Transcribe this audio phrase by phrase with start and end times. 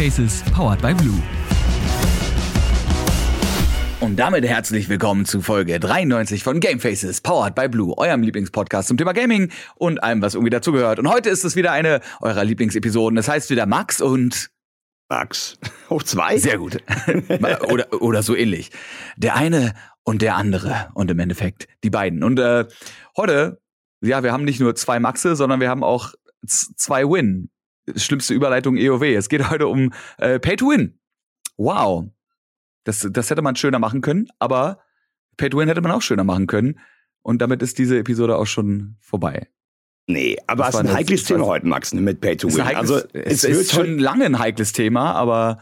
[0.00, 1.22] Gamefaces powered by Blue.
[4.00, 8.96] Und damit herzlich willkommen zu Folge 93 von Gamefaces, powered by Blue, eurem Lieblingspodcast zum
[8.96, 11.00] Thema Gaming und allem, was irgendwie dazugehört.
[11.00, 13.14] Und heute ist es wieder eine eurer Lieblingsepisoden.
[13.14, 14.50] Das heißt wieder Max und
[15.10, 15.58] Max.
[15.90, 16.38] Hoch zwei?
[16.38, 16.78] Sehr gut.
[17.68, 18.70] oder, oder so ähnlich.
[19.18, 20.88] Der eine und der andere.
[20.94, 22.24] Und im Endeffekt die beiden.
[22.24, 22.64] Und äh,
[23.18, 23.60] heute,
[24.00, 26.14] ja, wir haben nicht nur zwei Maxe, sondern wir haben auch
[26.46, 27.50] zwei Win.
[27.96, 29.02] Schlimmste Überleitung EOW.
[29.02, 30.98] Es geht heute um äh, Pay to Win.
[31.56, 32.06] Wow.
[32.84, 34.80] Das, das hätte man schöner machen können, aber
[35.36, 36.78] Pay to Win hätte man auch schöner machen können.
[37.22, 39.48] Und damit ist diese Episode auch schon vorbei.
[40.06, 42.62] Nee, aber es ist ein heikles Thema heute, Max, mit Pay to Win.
[42.62, 45.58] also es, es ist schon lange ein heikles Thema, aber.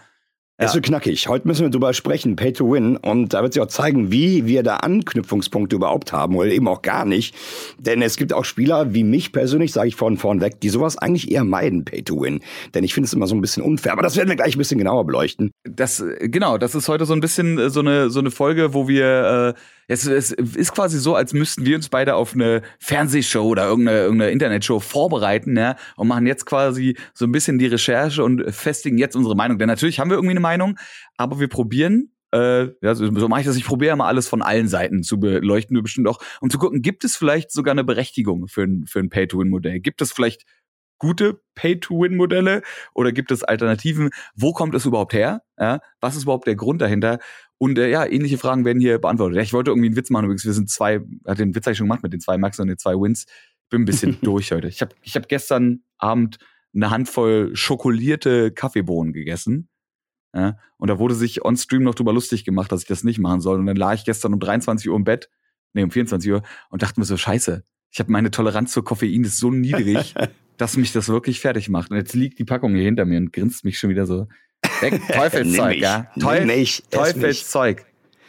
[0.60, 1.28] Es wird knackig.
[1.28, 2.96] Heute müssen wir drüber sprechen, Pay to Win.
[2.96, 6.82] Und da wird sich auch zeigen, wie wir da Anknüpfungspunkte überhaupt haben oder eben auch
[6.82, 7.36] gar nicht.
[7.78, 10.98] Denn es gibt auch Spieler wie mich persönlich, sage ich von vorn weg, die sowas
[10.98, 12.40] eigentlich eher meiden, Pay to Win.
[12.74, 13.92] Denn ich finde es immer so ein bisschen unfair.
[13.92, 15.52] Aber das werden wir gleich ein bisschen genauer beleuchten.
[15.62, 18.88] Das, genau, das ist heute so ein bisschen äh, so eine, so eine Folge, wo
[18.88, 23.42] wir, äh, es, es ist quasi so, als müssten wir uns beide auf eine Fernsehshow
[23.42, 28.22] oder irgendeine, irgendeine Internetshow vorbereiten, ja, und machen jetzt quasi so ein bisschen die Recherche
[28.22, 29.58] und festigen jetzt unsere Meinung.
[29.58, 30.78] Denn natürlich haben wir irgendwie eine Meinung,
[31.16, 33.56] aber wir probieren äh, ja, so, so mache ich das.
[33.56, 37.04] Ich probiere mal alles von allen Seiten zu beleuchten, bestimmt auch, um zu gucken, gibt
[37.04, 39.80] es vielleicht sogar eine Berechtigung für ein, für ein Pay-to-Win-Modell?
[39.80, 40.44] Gibt es vielleicht
[40.98, 42.62] gute Pay-to-Win-Modelle
[42.94, 44.10] oder gibt es Alternativen?
[44.34, 45.42] Wo kommt es überhaupt her?
[45.58, 47.18] Ja, was ist überhaupt der Grund dahinter?
[47.58, 49.36] Und äh, ja, ähnliche Fragen werden hier beantwortet.
[49.36, 50.44] Ja, ich wollte irgendwie einen Witz machen übrigens.
[50.44, 52.78] Wir sind zwei, hat den Witz eigentlich schon gemacht mit den zwei Max und den
[52.78, 53.26] zwei Wins.
[53.68, 54.68] Bin ein bisschen durch heute.
[54.68, 56.38] Ich habe ich hab gestern Abend
[56.74, 59.68] eine Handvoll schokolierte Kaffeebohnen gegessen.
[60.34, 63.18] Ja, und da wurde sich on Stream noch drüber lustig gemacht, dass ich das nicht
[63.18, 63.58] machen soll.
[63.58, 65.30] Und dann lag ich gestern um 23 Uhr im Bett,
[65.72, 69.24] nee, um 24 Uhr, und dachte mir so, scheiße, ich habe meine Toleranz zur Koffein
[69.24, 70.14] ist so niedrig,
[70.58, 71.90] dass mich das wirklich fertig macht.
[71.90, 74.28] Und jetzt liegt die Packung hier hinter mir und grinst mich schon wieder so
[74.80, 76.06] Weg, Teufelszeug, ja.
[76.18, 77.84] Teuf Teufelszeug.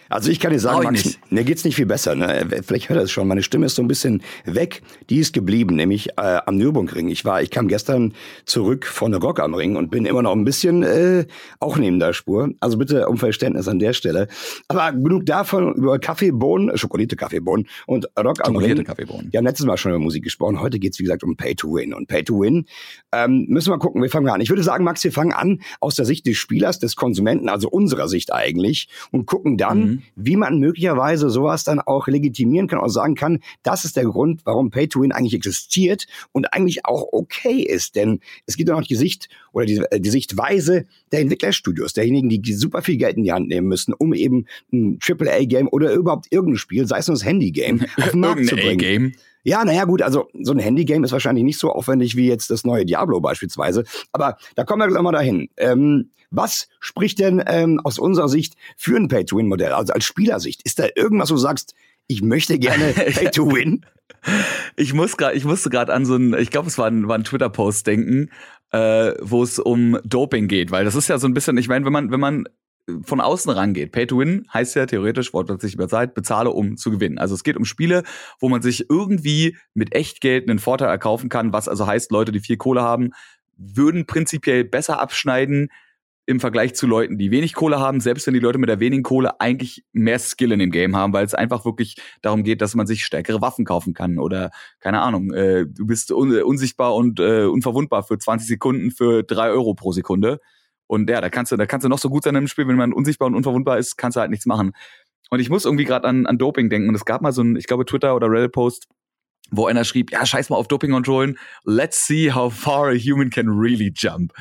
[0.09, 2.16] Also ich kann dir sagen, Max, mir geht's nicht viel besser.
[2.16, 2.47] Ne?
[2.66, 3.28] Vielleicht hört er es schon.
[3.28, 4.81] Meine Stimme ist so ein bisschen weg.
[5.09, 7.09] Die ist geblieben, nämlich äh, am Nürburgring.
[7.09, 8.14] Ich war, ich kam gestern
[8.46, 11.25] zurück von der Rock am Ring und bin immer noch ein bisschen äh,
[11.59, 12.50] auch neben der Spur.
[12.59, 14.28] Also bitte um Verständnis an der Stelle.
[14.68, 18.84] Aber genug davon über Kaffeebohnen, schokolierte Kaffeebohnen und Rock am Ring.
[18.84, 19.31] Kaffeebohnen.
[19.31, 20.59] Wir haben letztes Mal schon über Musik gesprochen.
[20.59, 22.66] Heute geht's wie gesagt um Pay to Win und Pay to Win.
[23.12, 24.02] Ähm, müssen wir mal gucken.
[24.02, 24.41] Wir fangen an.
[24.41, 27.70] Ich würde sagen, Max, wir fangen an aus der Sicht des Spielers, des Konsumenten, also
[27.70, 29.80] unserer Sicht eigentlich, und gucken dann.
[29.80, 34.05] Mhm wie man möglicherweise sowas dann auch legitimieren kann und sagen kann, das ist der
[34.05, 37.95] Grund, warum Pay to Win eigentlich existiert und eigentlich auch okay ist.
[37.95, 42.29] Denn es gibt ja noch die Sicht oder die, äh, die Sichtweise der Entwicklerstudios, derjenigen,
[42.29, 46.27] die super viel Geld in die Hand nehmen müssen, um eben ein AAA-Game oder überhaupt
[46.31, 48.77] irgendein Spiel, sei es nur das Handy-Game, auf den Markt zu bringen.
[48.77, 49.11] Game.
[49.43, 52.66] Ja, naja, gut, also so ein Handy-Game ist wahrscheinlich nicht so aufwendig wie jetzt das
[52.66, 53.85] neue Diablo beispielsweise.
[54.11, 55.49] Aber da kommen wir gleich mal dahin.
[55.57, 59.73] Ähm, was spricht denn ähm, aus unserer Sicht für ein Pay-to-Win-Modell?
[59.73, 61.73] Also als Spielersicht, ist da irgendwas, wo du sagst,
[62.07, 63.85] ich möchte gerne Pay-to-Win?
[64.75, 67.16] ich muss grad, ich musste gerade an so ein, ich glaube, es war ein, war
[67.16, 68.29] ein Twitter-Post denken,
[68.72, 71.85] äh, wo es um Doping geht, weil das ist ja so ein bisschen, ich meine,
[71.85, 72.46] wenn man, wenn man
[73.03, 73.91] von außen rangeht.
[73.91, 77.17] Pay to win heißt ja theoretisch, wortwörtlich überzeugt, bezahle, um zu gewinnen.
[77.17, 78.03] Also es geht um Spiele,
[78.40, 82.40] wo man sich irgendwie mit Echtgeld einen Vorteil erkaufen kann, was also heißt, Leute, die
[82.40, 83.11] viel Kohle haben,
[83.57, 85.69] würden prinzipiell besser abschneiden,
[86.29, 89.01] im Vergleich zu Leuten, die wenig Kohle haben, selbst wenn die Leute mit der wenigen
[89.01, 92.75] Kohle eigentlich mehr Skill in dem Game haben, weil es einfach wirklich darum geht, dass
[92.75, 97.19] man sich stärkere Waffen kaufen kann oder keine Ahnung, äh, du bist un unsichtbar und
[97.19, 100.40] äh, unverwundbar für 20 Sekunden für drei Euro pro Sekunde.
[100.85, 102.75] Und ja, da kannst du, da kannst du noch so gut sein im Spiel, wenn
[102.75, 104.73] man unsichtbar und unverwundbar ist, kannst du halt nichts machen.
[105.31, 106.90] Und ich muss irgendwie gerade an, an Doping denken.
[106.90, 108.88] Und es gab mal so ein, ich glaube, Twitter oder Reddit-Post,
[109.50, 113.50] wo einer schrieb, ja, scheiß mal auf Doping-Kontrollen, let's see how far a human can
[113.50, 114.31] really jump.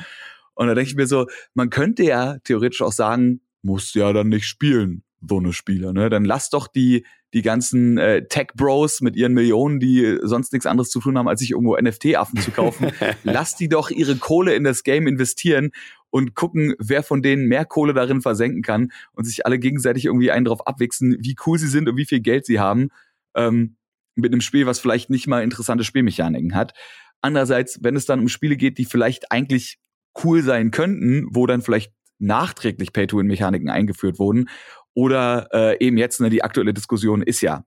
[0.59, 4.27] Und da denke ich mir so, man könnte ja theoretisch auch sagen, muss ja dann
[4.27, 5.93] nicht spielen, so eine Spieler.
[5.93, 6.09] Ne?
[6.09, 10.89] Dann lass doch die, die ganzen äh, Tech-Bros mit ihren Millionen, die sonst nichts anderes
[10.89, 12.91] zu tun haben, als sich irgendwo NFT-Affen zu kaufen,
[13.23, 15.71] lass die doch ihre Kohle in das Game investieren
[16.09, 20.31] und gucken, wer von denen mehr Kohle darin versenken kann und sich alle gegenseitig irgendwie
[20.31, 22.89] einen drauf abwichsen, wie cool sie sind und wie viel Geld sie haben.
[23.33, 23.77] Ähm,
[24.15, 26.73] mit einem Spiel, was vielleicht nicht mal interessante Spielmechaniken hat.
[27.21, 29.79] Andererseits, wenn es dann um Spiele geht, die vielleicht eigentlich
[30.23, 34.49] cool sein könnten, wo dann vielleicht nachträglich Pay-to-Win-Mechaniken eingeführt wurden.
[34.93, 37.63] Oder äh, eben jetzt, ne, die aktuelle Diskussion ist ja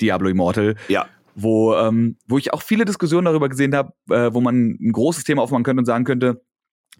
[0.00, 0.76] Diablo Immortal.
[0.88, 1.06] Ja.
[1.34, 5.24] Wo, ähm, wo ich auch viele Diskussionen darüber gesehen habe, äh, wo man ein großes
[5.24, 6.42] Thema aufmachen könnte und sagen könnte,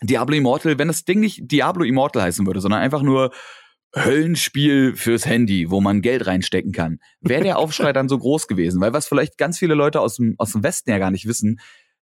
[0.03, 3.31] Diablo Immortal, wenn das Ding nicht Diablo Immortal heißen würde, sondern einfach nur
[3.95, 8.81] Höllenspiel fürs Handy, wo man Geld reinstecken kann, wäre der Aufschrei dann so groß gewesen.
[8.81, 11.59] Weil was vielleicht ganz viele Leute aus dem, aus dem Westen ja gar nicht wissen,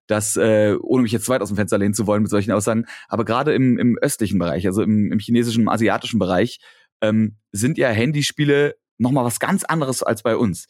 [0.06, 2.84] dass, äh, ohne mich jetzt weit aus dem Fenster lehnen zu wollen mit solchen Aussagen,
[3.08, 6.60] aber gerade im, im östlichen Bereich, also im, im chinesischen, im asiatischen Bereich,
[7.00, 10.66] ähm, sind ja Handyspiele nochmal was ganz anderes als bei uns.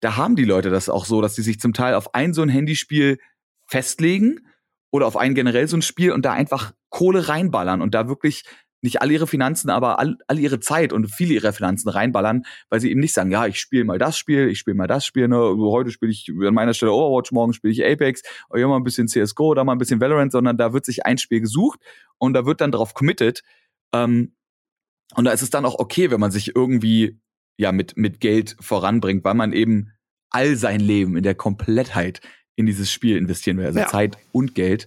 [0.00, 2.42] Da haben die Leute das auch so, dass sie sich zum Teil auf ein so
[2.42, 3.18] ein Handyspiel
[3.66, 4.40] festlegen
[4.90, 8.44] oder auf ein generell so ein Spiel und da einfach Kohle reinballern und da wirklich
[8.80, 12.80] nicht all ihre Finanzen, aber all, all ihre Zeit und viele ihrer Finanzen reinballern, weil
[12.80, 15.28] sie eben nicht sagen, ja, ich spiele mal das Spiel, ich spiele mal das Spiel,
[15.28, 18.76] ne, heute spiele ich an meiner Stelle Overwatch, morgen spiele ich Apex, oder oh, mal
[18.76, 21.80] ein bisschen CSGO oder mal ein bisschen Valorant, sondern da wird sich ein Spiel gesucht
[22.18, 23.42] und da wird dann drauf committed.
[23.92, 24.34] Ähm,
[25.14, 27.18] und da ist es dann auch okay, wenn man sich irgendwie
[27.56, 29.92] ja mit, mit Geld voranbringt, weil man eben
[30.30, 32.20] all sein Leben in der Komplettheit
[32.56, 33.86] in dieses Spiel investieren will, also ja.
[33.86, 34.86] Zeit und Geld.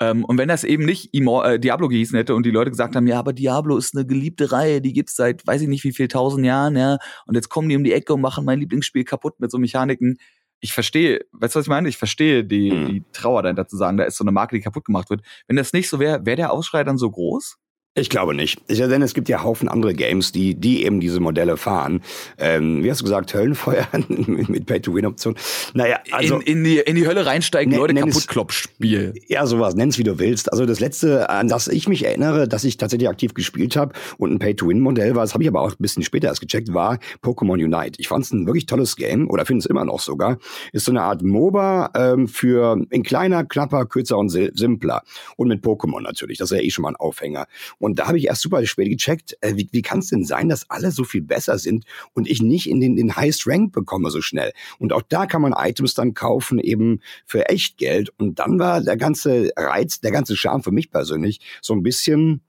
[0.00, 2.96] Ähm, und wenn das eben nicht Imor äh, Diablo gehießen hätte und die Leute gesagt
[2.96, 5.92] haben, ja, aber Diablo ist eine geliebte Reihe, die gibt's seit weiß ich nicht wie
[5.92, 9.04] viel tausend Jahren, ja, und jetzt kommen die um die Ecke und machen mein Lieblingsspiel
[9.04, 10.16] kaputt mit so Mechaniken.
[10.60, 11.88] Ich verstehe, weißt du, was ich meine?
[11.88, 12.86] Ich verstehe die, mhm.
[12.86, 15.22] die Trauer dahinter zu sagen, da ist so eine Marke, die kaputt gemacht wird.
[15.46, 17.56] Wenn das nicht so wäre, wäre der Aufschrei dann so groß?
[17.96, 18.62] Ich glaube nicht.
[18.68, 22.02] Ich, denn es gibt ja Haufen andere Games, die, die eben diese Modelle fahren.
[22.38, 25.34] Ähm, wie hast du gesagt, Höllenfeuer mit Pay-to-Win-Option?
[25.74, 26.36] Naja, also.
[26.36, 29.14] In, in, die, in die Hölle reinsteigen, Leute kaputt klopp Spiel.
[29.26, 29.74] Ja, sowas.
[29.74, 30.52] Nenn's wie du willst.
[30.52, 34.30] Also das letzte, an das ich mich erinnere, dass ich tatsächlich aktiv gespielt habe und
[34.30, 37.54] ein Pay-to-Win-Modell war, das habe ich aber auch ein bisschen später erst gecheckt, war Pokémon
[37.54, 37.98] Unite.
[37.98, 40.38] Ich fand es ein wirklich tolles Game oder finde es immer noch sogar.
[40.72, 45.02] Ist so eine Art MOBA ähm, für in kleiner, knapper, kürzer und simpler.
[45.36, 46.38] Und mit Pokémon natürlich.
[46.38, 47.46] Das ist ja eh schon mal ein Aufhänger.
[47.80, 50.48] Und da habe ich erst super spät gecheckt, äh, wie, wie kann es denn sein,
[50.48, 54.10] dass alle so viel besser sind und ich nicht in den, den Highest Rank bekomme
[54.10, 54.52] so schnell.
[54.78, 58.10] Und auch da kann man Items dann kaufen, eben für echt Geld.
[58.18, 62.42] Und dann war der ganze Reiz, der ganze Charme für mich persönlich so ein bisschen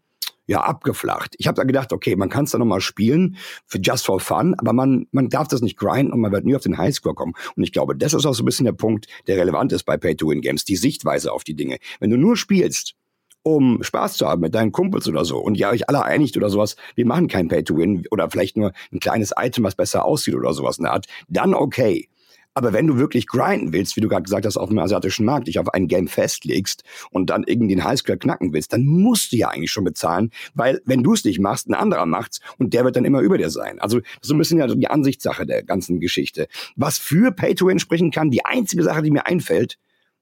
[0.48, 1.36] ja, abgeflacht.
[1.38, 4.54] Ich habe da gedacht, okay, man kann es da nochmal spielen, für just for fun,
[4.57, 7.34] aber man, man darf das nicht grinden und man wird nie auf den Highscore kommen.
[7.56, 9.95] Und ich glaube, das ist auch so ein bisschen der Punkt, der relevant ist bei
[9.95, 11.77] Pay-to-Win-Games, die Sichtweise auf die Dinge.
[12.01, 12.95] Wenn du nur spielst,
[13.44, 16.50] um Spaß zu haben mit deinen Kumpels oder so und ihr euch alle einigt oder
[16.50, 20.54] sowas, wir machen kein Pay-to-Win oder vielleicht nur ein kleines Item, was besser aussieht oder
[20.54, 22.08] sowas in der Art, dann okay.
[22.54, 25.48] Aber wenn du wirklich grinden willst, wie du gerade gesagt hast, auf dem asiatischen Markt,
[25.48, 29.38] dich auf ein Game festlegst und dann irgendwie den Highscore knacken willst, dann musst du
[29.38, 32.84] ja eigentlich schon bezahlen, weil wenn du es nicht machst, ein anderer macht's und der
[32.84, 33.80] wird dann immer über dir sein.
[33.80, 36.48] Also so ein bisschen ja die Ansichtssache der ganzen Geschichte.
[36.76, 39.78] Was für Pay-to-Win sprechen kann, die einzige Sache, die mir einfällt,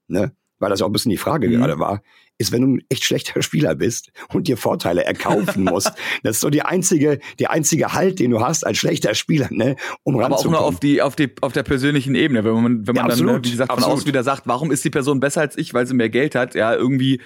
[0.06, 1.54] ne, weil das ja auch ein bisschen die Frage mhm.
[1.54, 2.02] gerade war,
[2.38, 5.92] ist, wenn du ein echt schlechter Spieler bist und dir Vorteile erkaufen musst.
[6.22, 9.76] das ist so die einzige, die einzige Halt, den du hast als schlechter Spieler, ne,
[10.04, 12.94] um Aber auch nur auf die, auf die, auf der persönlichen Ebene, wenn man, wenn
[12.94, 15.58] man ja, dann, wie gesagt, von außen wieder sagt, warum ist die Person besser als
[15.58, 17.20] ich, weil sie mehr Geld hat, ja, irgendwie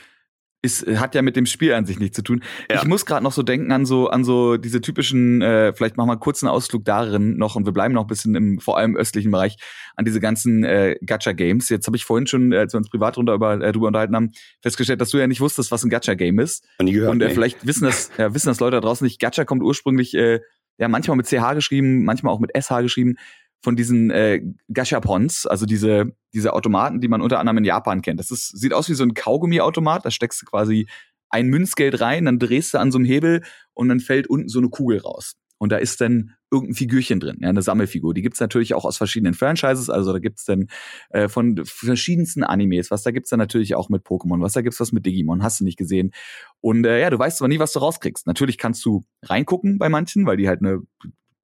[0.64, 2.42] ist, hat ja mit dem Spiel an sich nichts zu tun.
[2.70, 2.76] Ja.
[2.76, 6.08] Ich muss gerade noch so denken an so an so diese typischen, äh, vielleicht machen
[6.08, 8.96] wir einen kurzen Ausflug darin noch und wir bleiben noch ein bisschen im vor allem
[8.96, 9.56] östlichen Bereich
[9.96, 11.68] an diese ganzen äh, Gacha-Games.
[11.68, 14.16] Jetzt habe ich vorhin schon, äh, als wir uns privat drunter über, äh, drüber unterhalten
[14.16, 16.64] haben, festgestellt, dass du ja nicht wusstest, was ein Gacha-Game ist.
[16.78, 19.20] Und, gehört, und äh, vielleicht wissen das, ja, wissen das Leute da draußen nicht.
[19.20, 20.40] Gacha kommt ursprünglich äh,
[20.78, 23.16] ja manchmal mit CH geschrieben, manchmal auch mit SH geschrieben
[23.64, 28.20] von diesen äh, Gashapons, also diese, diese Automaten, die man unter anderem in Japan kennt.
[28.20, 30.86] Das ist, sieht aus wie so ein Kaugummi-Automat, da steckst du quasi
[31.30, 34.58] ein Münzgeld rein, dann drehst du an so einem Hebel und dann fällt unten so
[34.58, 35.34] eine Kugel raus.
[35.56, 38.12] Und da ist dann irgendein Figürchen drin, ja, eine Sammelfigur.
[38.12, 40.66] Die gibt's natürlich auch aus verschiedenen Franchises, also da gibt's dann
[41.08, 44.78] äh, von verschiedensten Animes, was da gibt's dann natürlich auch mit Pokémon, was da gibt's
[44.78, 46.12] was mit Digimon, hast du nicht gesehen.
[46.60, 48.26] Und äh, ja, du weißt zwar nie, was du rauskriegst.
[48.26, 50.82] Natürlich kannst du reingucken bei manchen, weil die halt eine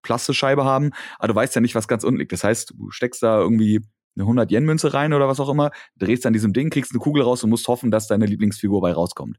[0.02, 2.32] Plastescheibe haben, aber du weißt ja nicht, was ganz unten liegt.
[2.32, 3.80] Das heißt, du steckst da irgendwie
[4.16, 7.00] eine 100 Yen Münze rein oder was auch immer, drehst an diesem Ding, kriegst eine
[7.00, 9.36] Kugel raus und musst hoffen, dass deine Lieblingsfigur bei rauskommt.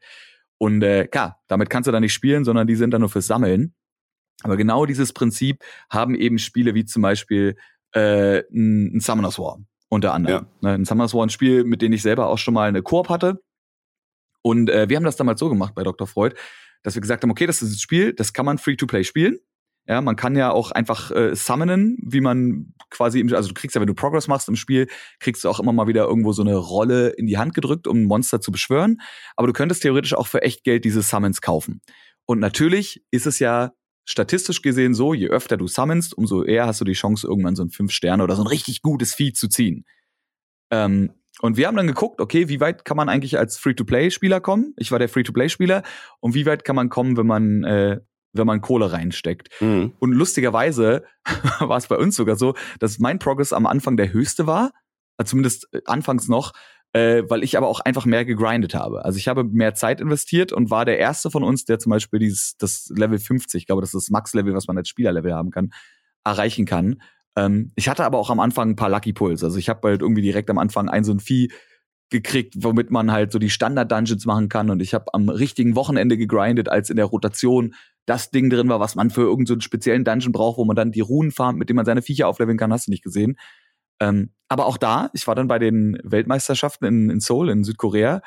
[0.57, 3.27] Und äh, klar, damit kannst du da nicht spielen, sondern die sind da nur fürs
[3.27, 3.73] Sammeln.
[4.43, 7.57] Aber genau dieses Prinzip haben eben Spiele wie zum Beispiel
[7.93, 10.47] äh, ein, Summoners War unter anderem.
[10.61, 10.69] Ja.
[10.69, 13.09] Ne, ein Summoners War, ein Spiel, mit dem ich selber auch schon mal eine Koop
[13.09, 13.41] hatte.
[14.41, 16.07] Und äh, wir haben das damals so gemacht bei Dr.
[16.07, 16.35] Freud,
[16.83, 19.37] dass wir gesagt haben, okay, das ist ein Spiel, das kann man Free-to-Play spielen.
[19.87, 23.75] Ja, man kann ja auch einfach äh, summonen, wie man quasi, im, also du kriegst
[23.75, 24.87] ja, wenn du Progress machst im Spiel,
[25.19, 28.01] kriegst du auch immer mal wieder irgendwo so eine Rolle in die Hand gedrückt, um
[28.03, 29.01] ein Monster zu beschwören.
[29.35, 31.81] Aber du könntest theoretisch auch für echt Geld diese Summons kaufen.
[32.25, 33.71] Und natürlich ist es ja
[34.05, 37.63] statistisch gesehen so, je öfter du summonst, umso eher hast du die Chance, irgendwann so
[37.63, 39.85] ein fünf Sterne oder so ein richtig gutes Vieh zu ziehen.
[40.71, 44.73] Ähm, und wir haben dann geguckt, okay, wie weit kann man eigentlich als Free-to-Play-Spieler kommen?
[44.77, 45.81] Ich war der Free-to-Play-Spieler.
[46.19, 47.99] Und wie weit kann man kommen, wenn man äh,
[48.33, 49.49] wenn man Kohle reinsteckt.
[49.61, 49.93] Mhm.
[49.99, 51.03] Und lustigerweise
[51.59, 54.71] war es bei uns sogar so, dass mein Progress am Anfang der höchste war,
[55.17, 56.53] äh, zumindest äh, anfangs noch,
[56.93, 59.05] äh, weil ich aber auch einfach mehr gegrindet habe.
[59.05, 62.19] Also ich habe mehr Zeit investiert und war der erste von uns, der zum Beispiel
[62.19, 65.51] dieses das Level 50, ich glaube, das ist das Max-Level, was man als Spielerlevel haben
[65.51, 65.71] kann,
[66.23, 67.01] erreichen kann.
[67.35, 69.43] Ähm, ich hatte aber auch am Anfang ein paar Lucky Pulls.
[69.43, 71.51] Also ich habe halt irgendwie direkt am Anfang ein so ein Vieh
[72.11, 74.69] gekriegt, womit man halt so die Standard-Dungeons machen kann.
[74.69, 77.73] Und ich habe am richtigen Wochenende gegrindet, als in der Rotation
[78.05, 80.91] das Ding drin war, was man für irgendeinen so speziellen Dungeon braucht, wo man dann
[80.91, 83.37] die Runen farmt, mit dem man seine Viecher aufleveln kann, hast du nicht gesehen.
[83.99, 88.21] Ähm, aber auch da, ich war dann bei den Weltmeisterschaften in, in Seoul, in Südkorea.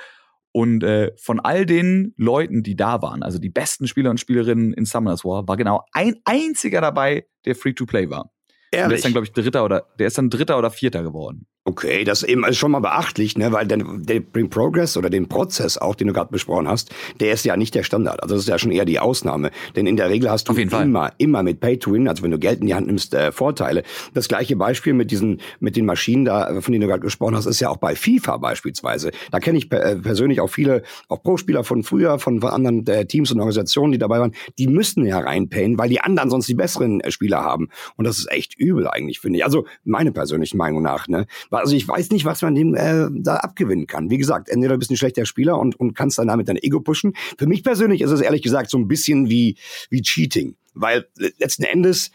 [0.53, 4.73] Und äh, von all den Leuten, die da waren, also die besten Spieler und Spielerinnen
[4.73, 8.31] in Summoners War, war genau ein einziger dabei, der Free-to-Play war.
[8.71, 8.89] Ehrlich?
[8.89, 11.49] der ist dann, glaube ich, Dritter oder der ist dann Dritter oder Vierter geworden.
[11.67, 13.51] Okay, das ist eben schon mal beachtlich, ne?
[13.51, 17.47] weil der, der Progress oder den Prozess auch, den du gerade besprochen hast, der ist
[17.47, 18.23] ja nicht der Standard.
[18.23, 19.51] Also das ist ja schon eher die Ausnahme.
[19.75, 21.13] Denn in der Regel hast du immer, Fall.
[21.17, 23.83] immer mit Pay to Win, also wenn du Geld in die Hand nimmst, äh, Vorteile.
[24.13, 27.47] Das gleiche Beispiel mit diesen, mit den Maschinen da, von denen du gerade gesprochen hast,
[27.47, 29.11] ist ja auch bei FIFA beispielsweise.
[29.31, 32.87] Da kenne ich per, äh, persönlich auch viele, auch Pro-Spieler von früher, von, von anderen
[32.89, 36.47] äh, Teams und Organisationen, die dabei waren, die müssten ja reinpayen, weil die anderen sonst
[36.47, 37.71] die besseren äh, Spieler haben.
[37.97, 39.47] Und das ist echt übel eigentlich, finde ich.
[39.47, 41.25] Also meine persönliche Meinung nach, ne?
[41.55, 44.11] Also ich weiß nicht, was man dem äh, da abgewinnen kann.
[44.11, 46.81] Wie gesagt, entweder du bist ein schlechter Spieler und, und kannst dann damit dein Ego
[46.81, 47.15] pushen.
[47.39, 49.57] Für mich persönlich ist es ehrlich gesagt so ein bisschen wie,
[49.91, 50.57] wie Cheating.
[50.75, 51.07] Weil
[51.39, 52.11] letzten Endes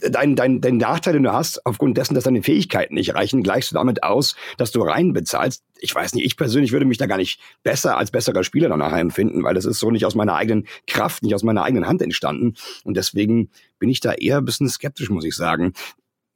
[0.00, 3.70] dein, dein, dein Nachteil, den du hast, aufgrund dessen, dass deine Fähigkeiten nicht reichen, gleichst
[3.70, 5.64] du damit aus, dass du rein bezahlst.
[5.80, 8.96] Ich weiß nicht, ich persönlich würde mich da gar nicht besser als besserer Spieler danach
[8.96, 12.02] empfinden, weil das ist so nicht aus meiner eigenen Kraft, nicht aus meiner eigenen Hand
[12.02, 12.54] entstanden.
[12.84, 15.72] Und deswegen bin ich da eher ein bisschen skeptisch, muss ich sagen.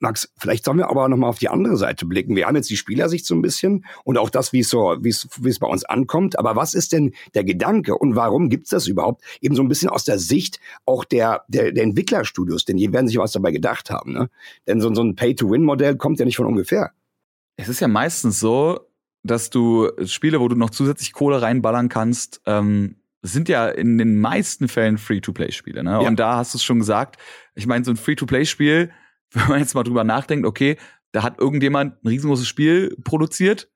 [0.05, 2.37] Max, vielleicht sollen wir aber nochmal auf die andere Seite blicken.
[2.37, 5.09] Wir haben jetzt die Spielersicht so ein bisschen und auch das, wie es so, wie
[5.09, 6.39] es, es bei uns ankommt.
[6.39, 9.25] Aber was ist denn der Gedanke und warum gibt's das überhaupt?
[9.41, 13.09] Eben so ein bisschen aus der Sicht auch der, der, der Entwicklerstudios, denn die werden
[13.09, 14.13] sich was dabei gedacht haben.
[14.13, 14.31] Ne?
[14.67, 16.93] Denn so, so ein Pay-to-Win-Modell kommt ja nicht von ungefähr.
[17.57, 18.81] Es ist ja meistens so,
[19.23, 24.21] dass du Spiele, wo du noch zusätzlich Kohle reinballern kannst, ähm, sind ja in den
[24.21, 25.83] meisten Fällen Free-to-Play-Spiele.
[25.83, 25.93] Ne?
[25.93, 25.99] Ja.
[26.01, 27.17] Und da hast du es schon gesagt.
[27.55, 28.91] Ich meine, so ein Free-to-Play-Spiel
[29.41, 30.77] wenn man jetzt mal drüber nachdenkt, okay,
[31.13, 33.71] da hat irgendjemand ein riesengroßes Spiel produziert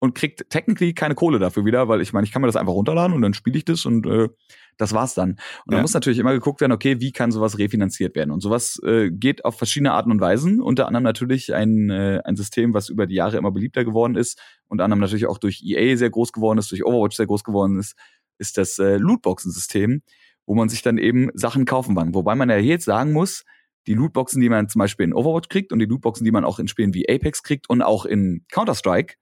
[0.00, 2.72] und kriegt technically keine Kohle dafür wieder, weil ich meine, ich kann mir das einfach
[2.72, 4.28] runterladen und dann spiele ich das und äh,
[4.76, 5.30] das war's dann.
[5.64, 5.76] Und ja.
[5.76, 8.32] da muss natürlich immer geguckt werden, okay, wie kann sowas refinanziert werden?
[8.32, 10.60] Und sowas äh, geht auf verschiedene Arten und Weisen.
[10.60, 14.40] Unter anderem natürlich ein, äh, ein System, was über die Jahre immer beliebter geworden ist.
[14.66, 17.78] Unter anderem natürlich auch durch EA sehr groß geworden ist, durch Overwatch sehr groß geworden
[17.78, 17.94] ist,
[18.38, 20.02] ist das äh, Lootboxen-System,
[20.46, 22.12] wo man sich dann eben Sachen kaufen kann.
[22.12, 23.44] Wobei man ja jetzt sagen muss,
[23.86, 26.58] die Lootboxen, die man zum Beispiel in Overwatch kriegt und die Lootboxen, die man auch
[26.58, 29.14] in Spielen wie Apex kriegt und auch in Counter-Strike,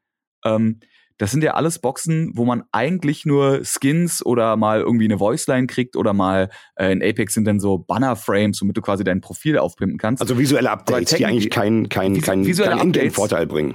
[0.45, 0.81] ähm,
[1.21, 5.67] das sind ja alles Boxen, wo man eigentlich nur Skins oder mal irgendwie eine Voiceline
[5.67, 9.59] kriegt oder mal äh, in Apex sind dann so Banner-Frames, womit du quasi dein Profil
[9.59, 10.23] aufpimpen kannst.
[10.23, 13.75] Also visuelle Updates, die eigentlich keinen kein, kein, kein, kein Vorteil bringen.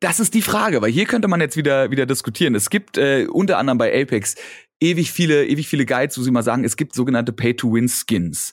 [0.00, 2.54] Das ist die Frage, weil hier könnte man jetzt wieder wieder diskutieren.
[2.54, 4.34] Es gibt äh, unter anderem bei Apex
[4.80, 8.52] ewig viele ewig viele Guides, wo sie mal sagen, es gibt sogenannte Pay-to-Win-Skins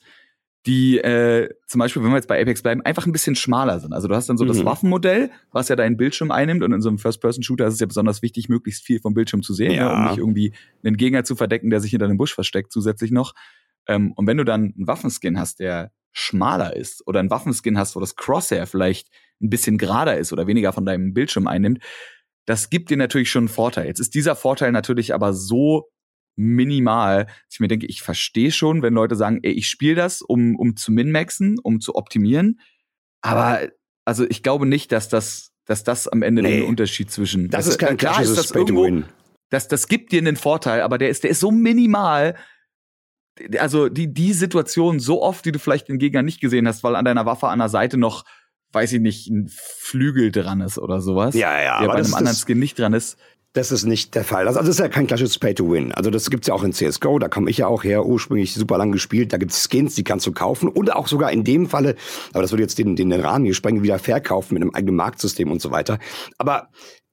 [0.66, 3.94] die äh, zum Beispiel, wenn wir jetzt bei Apex bleiben, einfach ein bisschen schmaler sind.
[3.94, 4.50] Also du hast dann so mhm.
[4.50, 7.86] das Waffenmodell, was ja deinen Bildschirm einnimmt und in so einem First-Person-Shooter ist es ja
[7.86, 9.90] besonders wichtig, möglichst viel vom Bildschirm zu sehen, ja.
[9.90, 10.54] Ne, um nicht irgendwie
[10.84, 13.34] einen Gegner zu verdecken, der sich hinter dem Busch versteckt zusätzlich noch.
[13.88, 17.96] Ähm, und wenn du dann einen Waffenskin hast, der schmaler ist oder einen Waffenskin hast,
[17.96, 19.10] wo das Crosshair vielleicht
[19.42, 21.80] ein bisschen gerader ist oder weniger von deinem Bildschirm einnimmt,
[22.46, 23.88] das gibt dir natürlich schon einen Vorteil.
[23.88, 25.90] Jetzt ist dieser Vorteil natürlich aber so
[26.36, 30.22] minimal, dass ich mir denke, ich verstehe schon, wenn Leute sagen, ey, ich spiele das,
[30.22, 32.60] um, um zu minmaxen, um zu optimieren.
[33.22, 33.70] Aber
[34.06, 37.50] also ich glaube nicht, dass das, dass das am Ende nee, den Unterschied zwischen.
[37.50, 38.88] Das, das ist kein klar ist das irgendwo,
[39.50, 42.36] das, das gibt dir einen Vorteil, aber der ist, der ist so minimal.
[43.60, 46.96] Also die, die Situation so oft, die du vielleicht den Gegner nicht gesehen hast, weil
[46.96, 48.24] an deiner Waffe an der Seite noch,
[48.72, 51.36] weiß ich nicht, ein Flügel dran ist oder sowas.
[51.36, 53.18] Ja, ja, der aber bei einem anderen Skin nicht dran ist.
[53.56, 54.50] Das ist nicht der Fall.
[54.50, 55.94] Also das ist ja kein klassisches Pay-to-Win.
[55.94, 58.78] Also das gibt's ja auch in CSGO, da komme ich ja auch her, ursprünglich super
[58.78, 59.32] lang gespielt.
[59.32, 61.96] Da gibt's Skins, die kannst du kaufen und auch sogar in dem Falle,
[62.34, 65.50] aber das würde jetzt den, den Rahmen hier sprengen, wieder verkaufen mit einem eigenen Marktsystem
[65.50, 66.00] und so weiter.
[66.38, 66.68] Aber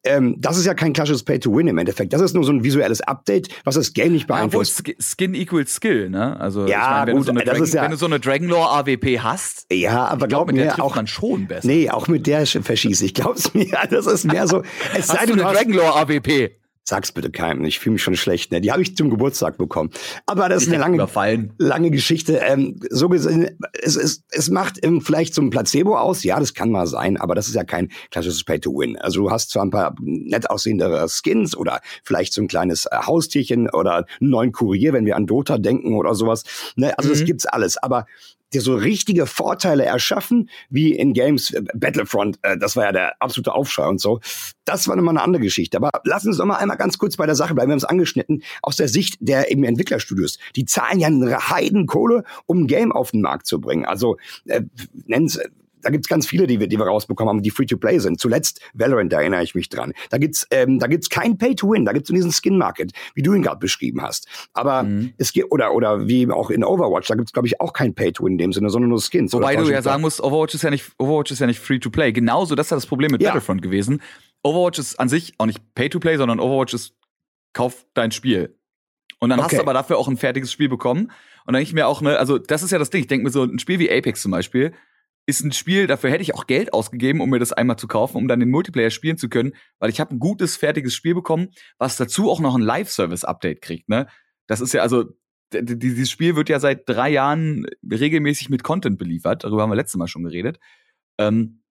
[0.04, 2.12] ähm, das ist ja kein klassisches Pay-to-Win im Endeffekt.
[2.12, 4.86] Das ist nur so ein visuelles Update, was das Game nicht beeinflusst.
[4.86, 6.38] Ja, Skin equals Skill, ne?
[6.40, 8.18] Also ja, ich mein, wenn, gut, du so das ist ja, wenn du so eine
[8.18, 11.66] Dragonlore AWP hast, ja, aber glaub, glaub mir, auch man schon besser.
[11.66, 13.14] Nee, auch mit der verschieße ich.
[13.14, 14.62] Glaub's mir, das ist mehr so.
[14.94, 16.61] Es hast sei du eine Dragonlore AWP?
[16.84, 18.50] Sag's bitte keinem, ich fühle mich schon schlecht.
[18.50, 18.60] Ne?
[18.60, 19.90] Die habe ich zum Geburtstag bekommen.
[20.26, 21.52] Aber das ist eine lange, überfallen.
[21.58, 22.40] lange Geschichte.
[22.44, 26.24] Ähm, so gesehen, es, es, es macht ähm, vielleicht so ein Placebo aus.
[26.24, 28.98] Ja, das kann mal sein, aber das ist ja kein klassisches Pay-to-Win.
[28.98, 32.96] Also du hast zwar ein paar nett aussehendere Skins oder vielleicht so ein kleines äh,
[32.96, 36.42] Haustierchen oder einen neuen Kurier, wenn wir an Dota denken oder sowas.
[36.74, 36.98] Ne?
[36.98, 37.12] Also mhm.
[37.12, 37.78] das gibt's alles.
[37.78, 38.06] Aber
[38.54, 43.22] dir so richtige Vorteile erschaffen, wie in Games äh, Battlefront, äh, das war ja der
[43.22, 44.20] absolute Aufschrei und so.
[44.64, 45.76] Das war nochmal eine andere Geschichte.
[45.76, 47.70] Aber lass uns mal einmal ganz kurz bei der Sache bleiben.
[47.70, 48.42] Wir haben es angeschnitten.
[48.62, 50.38] Aus der Sicht der eben Entwicklerstudios.
[50.56, 53.84] Die zahlen ja eine Heidenkohle, um ein Game auf den Markt zu bringen.
[53.84, 54.16] Also
[54.46, 54.62] äh,
[55.06, 55.38] nenn's
[55.82, 58.20] da gibt's ganz viele, die wir, die wir rausbekommen haben, die Free-to-Play sind.
[58.20, 59.92] Zuletzt Valorant, da erinnere ich mich dran.
[60.10, 63.58] Da gibt's, ähm, da gibt's kein Pay-to-Win, da gibt's diesen Skin-Market, wie du ihn gerade
[63.58, 64.26] beschrieben hast.
[64.52, 65.12] Aber mhm.
[65.18, 68.32] es gibt, oder, oder wie auch in Overwatch, da gibt's glaube ich, auch kein Pay-to-Win
[68.32, 69.32] in dem Sinne, sondern nur Skins.
[69.32, 72.12] Wobei du ja sagen musst, Overwatch ist ja nicht, Overwatch ist ja nicht Free-to-Play.
[72.12, 73.30] Genauso, das ist ja das Problem mit ja.
[73.30, 74.02] Battlefront gewesen.
[74.42, 76.94] Overwatch ist an sich auch nicht Pay-to-Play, sondern Overwatch ist,
[77.52, 78.56] kauf dein Spiel.
[79.18, 79.50] Und dann okay.
[79.50, 81.04] hast du aber dafür auch ein fertiges Spiel bekommen.
[81.04, 81.12] Und
[81.46, 83.02] dann denke ich mir auch, ne, also das ist ja das Ding.
[83.02, 84.72] Ich denke mir so, ein Spiel wie Apex zum Beispiel
[85.26, 88.16] ist ein Spiel, dafür hätte ich auch Geld ausgegeben, um mir das einmal zu kaufen,
[88.16, 91.50] um dann den Multiplayer spielen zu können, weil ich habe ein gutes, fertiges Spiel bekommen,
[91.78, 94.08] was dazu auch noch ein Live-Service-Update kriegt, ne?
[94.48, 95.04] Das ist ja, also,
[95.52, 99.44] dieses Spiel wird ja seit drei Jahren regelmäßig mit Content beliefert.
[99.44, 100.58] Darüber haben wir letztes Mal schon geredet.
[101.18, 101.62] Ähm,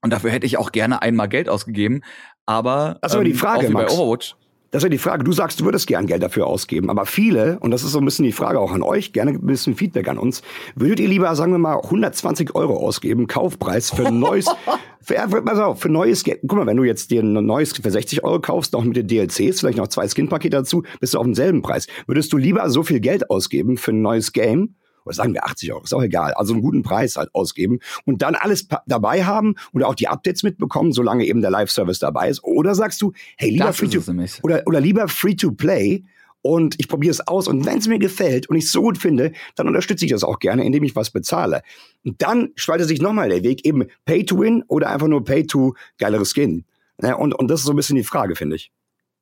[0.00, 2.02] und dafür hätte ich auch gerne einmal Geld ausgegeben.
[2.46, 3.96] Aber, ist aber die ähm, Frage, ähm, auch wie Max.
[3.96, 4.36] bei Overwatch.
[4.70, 5.24] Das ist ja die Frage.
[5.24, 6.90] Du sagst, du würdest gern Geld dafür ausgeben.
[6.90, 9.46] Aber viele, und das ist so ein bisschen die Frage auch an euch, gerne ein
[9.46, 10.42] bisschen Feedback an uns,
[10.74, 14.46] würdet ihr lieber, sagen wir mal, 120 Euro ausgeben, Kaufpreis für ein neues,
[15.00, 16.40] für, pass auf, für neues Geld.
[16.46, 19.08] Guck mal, wenn du jetzt dir ein neues für 60 Euro kaufst, noch mit den
[19.08, 21.86] DLCs, vielleicht noch zwei Skin-Pakete dazu, bist du auf demselben Preis.
[22.06, 24.74] Würdest du lieber so viel Geld ausgeben für ein neues Game,
[25.04, 28.22] oder sagen wir 80 Euro, ist auch egal, also einen guten Preis halt ausgeben und
[28.22, 32.42] dann alles dabei haben und auch die Updates mitbekommen, solange eben der Live-Service dabei ist.
[32.44, 34.00] Oder sagst du, hey, lieber free to,
[34.42, 36.04] oder, oder lieber free to play
[36.42, 38.98] und ich probiere es aus und wenn es mir gefällt und ich es so gut
[38.98, 41.62] finde, dann unterstütze ich das auch gerne, indem ich was bezahle.
[42.04, 45.46] Und dann spaltet sich nochmal der Weg, eben Pay to Win oder einfach nur Pay
[45.46, 46.64] to geilere Skin.
[47.02, 48.72] Ja, und, und das ist so ein bisschen die Frage, finde ich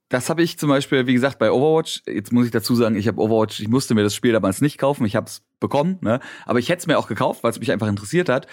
[0.09, 2.03] das habe ich zum Beispiel, wie gesagt, bei Overwatch.
[2.07, 4.79] Jetzt muss ich dazu sagen, ich habe Overwatch, ich musste mir das Spiel damals nicht
[4.79, 6.21] kaufen, ich habe es bekommen, ne?
[6.45, 8.47] aber ich hätte es mir auch gekauft, weil es mich einfach interessiert hat.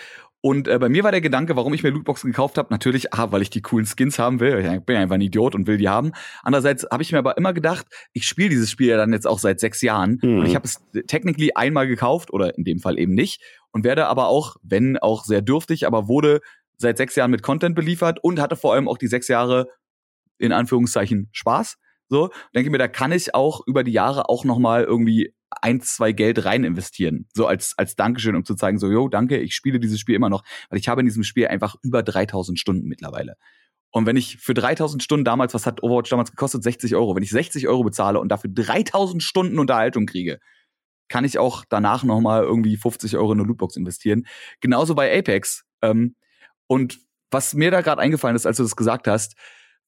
[0.45, 3.31] Und äh, bei mir war der Gedanke, warum ich mir Lootboxen gekauft habe, natürlich, ah,
[3.31, 4.59] weil ich die coolen Skins haben will.
[4.59, 6.11] Ich bin einfach ein Idiot und will die haben.
[6.41, 9.39] Andererseits habe ich mir aber immer gedacht, ich spiele dieses Spiel ja dann jetzt auch
[9.39, 10.39] seit sechs Jahren mhm.
[10.39, 13.41] und ich habe es technically einmal gekauft oder in dem Fall eben nicht
[13.71, 16.41] und werde aber auch, wenn auch sehr dürftig, aber wurde
[16.77, 19.67] seit sechs Jahren mit Content beliefert und hatte vor allem auch die sechs Jahre
[20.37, 21.77] in Anführungszeichen Spaß.
[22.09, 25.81] So, denke mir, da kann ich auch über die Jahre auch noch mal irgendwie ein,
[25.81, 27.27] zwei Geld rein investieren.
[27.33, 30.29] So als, als Dankeschön, um zu zeigen, so, yo, danke, ich spiele dieses Spiel immer
[30.29, 30.43] noch.
[30.69, 33.35] Weil ich habe in diesem Spiel einfach über 3000 Stunden mittlerweile.
[33.91, 36.63] Und wenn ich für 3000 Stunden damals, was hat Overwatch damals gekostet?
[36.63, 37.15] 60 Euro.
[37.15, 40.39] Wenn ich 60 Euro bezahle und dafür 3000 Stunden Unterhaltung kriege,
[41.09, 44.25] kann ich auch danach noch mal irgendwie 50 Euro in eine Lootbox investieren.
[44.61, 45.63] Genauso bei Apex.
[45.83, 46.15] Ähm,
[46.65, 49.35] und was mir da gerade eingefallen ist, als du das gesagt hast,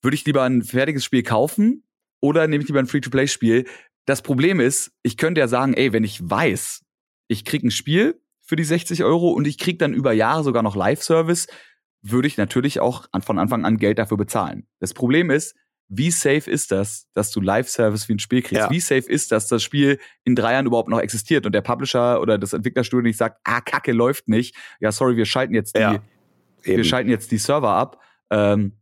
[0.06, 1.84] würde ich lieber ein fertiges Spiel kaufen
[2.22, 3.66] oder nehme ich lieber ein Free-to-Play-Spiel?
[4.06, 6.84] Das Problem ist, ich könnte ja sagen, ey, wenn ich weiß,
[7.28, 10.62] ich krieg ein Spiel für die 60 Euro und ich krieg dann über Jahre sogar
[10.62, 11.48] noch Live-Service,
[12.04, 14.68] würde ich natürlich auch von Anfang an Geld dafür bezahlen.
[14.80, 15.56] Das Problem ist,
[15.88, 18.62] wie safe ist das, dass du Live-Service wie ein Spiel kriegst?
[18.62, 18.70] Ja.
[18.70, 21.62] Wie safe ist das, dass das Spiel in drei Jahren überhaupt noch existiert und der
[21.62, 24.56] Publisher oder das Entwicklerstudio nicht sagt, ah, Kacke läuft nicht.
[24.80, 26.00] Ja, sorry, wir schalten jetzt die, ja,
[26.64, 28.00] wir schalten jetzt die Server ab.
[28.32, 28.74] Ähm,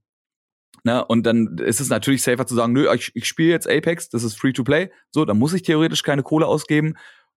[0.83, 1.03] Ne?
[1.05, 4.23] Und dann ist es natürlich safer zu sagen, nö, ich, ich spiele jetzt Apex, das
[4.23, 4.89] ist free to play.
[5.11, 6.95] So, dann muss ich theoretisch keine Kohle ausgeben.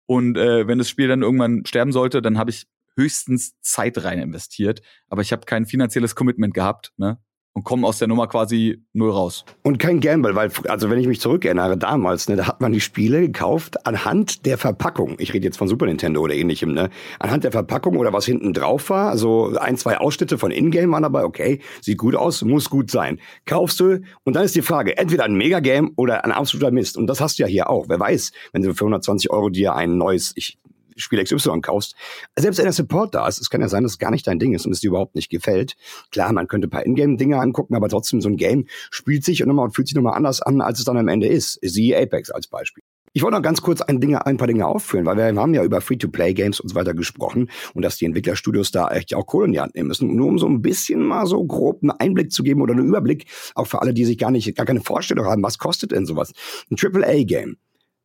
[0.08, 4.19] Und äh, wenn das Spiel dann irgendwann sterben sollte, dann habe ich höchstens Zeit rein
[4.19, 4.82] investiert.
[5.10, 6.93] Aber ich habe kein finanzielles Commitment gehabt.
[6.98, 7.19] Ne?
[7.55, 9.45] Und kommen aus der Nummer quasi null raus.
[9.63, 12.81] Und kein Gamble, weil, also wenn ich mich zurückerinnere, damals, ne, da hat man die
[12.81, 15.15] Spiele gekauft anhand der Verpackung.
[15.19, 16.89] Ich rede jetzt von Super Nintendo oder ähnlichem, ne?
[17.17, 19.09] Anhand der Verpackung oder was hinten drauf war.
[19.09, 23.21] Also ein, zwei Ausschnitte von Ingame waren dabei, okay, sieht gut aus, muss gut sein.
[23.45, 26.97] Kaufst du und dann ist die Frage, entweder ein Megagame oder ein absoluter Mist.
[26.97, 27.85] Und das hast du ja hier auch.
[27.87, 30.59] Wer weiß, wenn du für 120 Euro dir ein neues, ich
[30.95, 31.95] Spiel XY kaufst,
[32.38, 34.39] selbst wenn der Support da ist, es kann ja sein, dass es gar nicht dein
[34.39, 35.75] Ding ist und es dir überhaupt nicht gefällt.
[36.12, 39.49] Klar, man könnte ein paar Ingame-Dinge angucken, aber trotzdem so ein Game spielt sich und,
[39.49, 41.60] nochmal, und fühlt sich nochmal anders an, als es dann am Ende ist.
[41.62, 42.84] Siehe Apex als Beispiel.
[43.17, 45.63] Ich wollte noch ganz kurz ein, Dinge, ein paar Dinge aufführen, weil wir haben ja
[45.63, 49.53] über Free-to-Play-Games und so weiter gesprochen und dass die Entwicklerstudios da echt auch Kohle in
[49.53, 50.13] die Hand nehmen müssen.
[50.13, 53.27] Nur um so ein bisschen mal so grob einen Einblick zu geben oder einen Überblick,
[53.55, 56.34] auch für alle, die sich gar nicht, gar keine Vorstellung haben, was kostet denn sowas?
[56.69, 57.55] Ein AAA-Game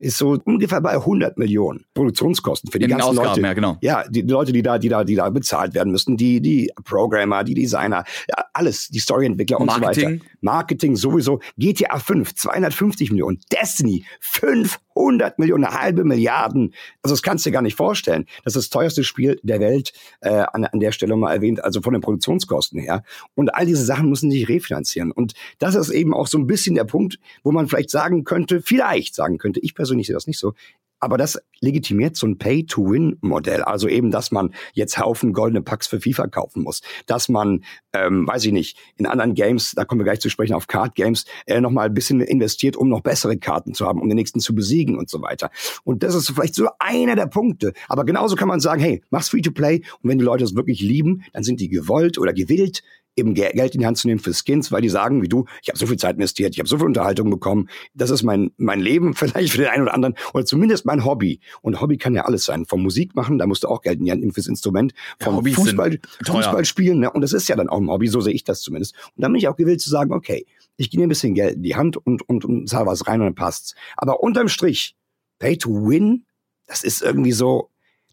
[0.01, 3.41] ist so ungefähr bei 100 Millionen Produktionskosten für die In ganzen Ausgaben, Leute.
[3.43, 3.77] Ja, genau.
[3.83, 7.45] Ja, die Leute, die da, die da, die da bezahlt werden müssen, die, die Programmer,
[7.45, 10.05] die Designer, ja, alles, die Storyentwickler und Marketing.
[10.05, 10.25] so weiter.
[10.41, 11.41] Marketing sowieso.
[11.59, 13.41] GTA 5, 250 Millionen.
[13.53, 16.75] Destiny, 500 100 Millionen, eine halbe Milliarden.
[17.03, 18.27] Also das kannst du dir gar nicht vorstellen.
[18.45, 21.83] Das ist das teuerste Spiel der Welt, äh, an, an der Stelle mal erwähnt, also
[21.83, 23.03] von den Produktionskosten her.
[23.35, 25.11] Und all diese Sachen müssen sich refinanzieren.
[25.11, 28.61] Und das ist eben auch so ein bisschen der Punkt, wo man vielleicht sagen könnte,
[28.63, 30.55] vielleicht sagen könnte, ich persönlich sehe das nicht so,
[31.01, 33.63] Aber das legitimiert so ein Pay-to-Win-Modell.
[33.63, 36.83] Also eben, dass man jetzt Haufen goldene Packs für FIFA kaufen muss.
[37.07, 40.55] Dass man, ähm, weiß ich nicht, in anderen Games, da kommen wir gleich zu sprechen,
[40.55, 44.17] auf Card-Games, äh, nochmal ein bisschen investiert, um noch bessere Karten zu haben, um den
[44.17, 45.51] nächsten zu besiegen und so weiter.
[45.85, 47.73] Und das ist vielleicht so einer der Punkte.
[47.89, 51.25] Aber genauso kann man sagen, hey, mach's Free-to-Play und wenn die Leute es wirklich lieben,
[51.33, 52.83] dann sind die gewollt oder gewillt,
[53.21, 55.69] eben Geld in die Hand zu nehmen für Skins, weil die sagen, wie du, ich
[55.69, 58.81] habe so viel Zeit investiert, ich habe so viel Unterhaltung bekommen, das ist mein, mein
[58.81, 61.41] Leben vielleicht für den einen oder anderen oder zumindest mein Hobby.
[61.63, 62.67] Und Hobby kann ja alles sein.
[62.67, 65.47] Vom Musik machen, da musst du auch Geld in die Hand nehmen fürs Instrument, vom
[65.47, 67.11] ja, Fußball, Fußball spielen, ne?
[67.11, 68.95] und das ist ja dann auch ein Hobby, so sehe ich das zumindest.
[69.17, 71.63] Und dann bin ich auch gewillt zu sagen, okay, ich gehe ein bisschen Geld in
[71.63, 73.75] die Hand und, und, und zahle was rein und dann passt's.
[73.97, 74.97] Aber unterm Strich,
[75.39, 76.25] Pay to Win,
[76.67, 77.70] das ist irgendwie so,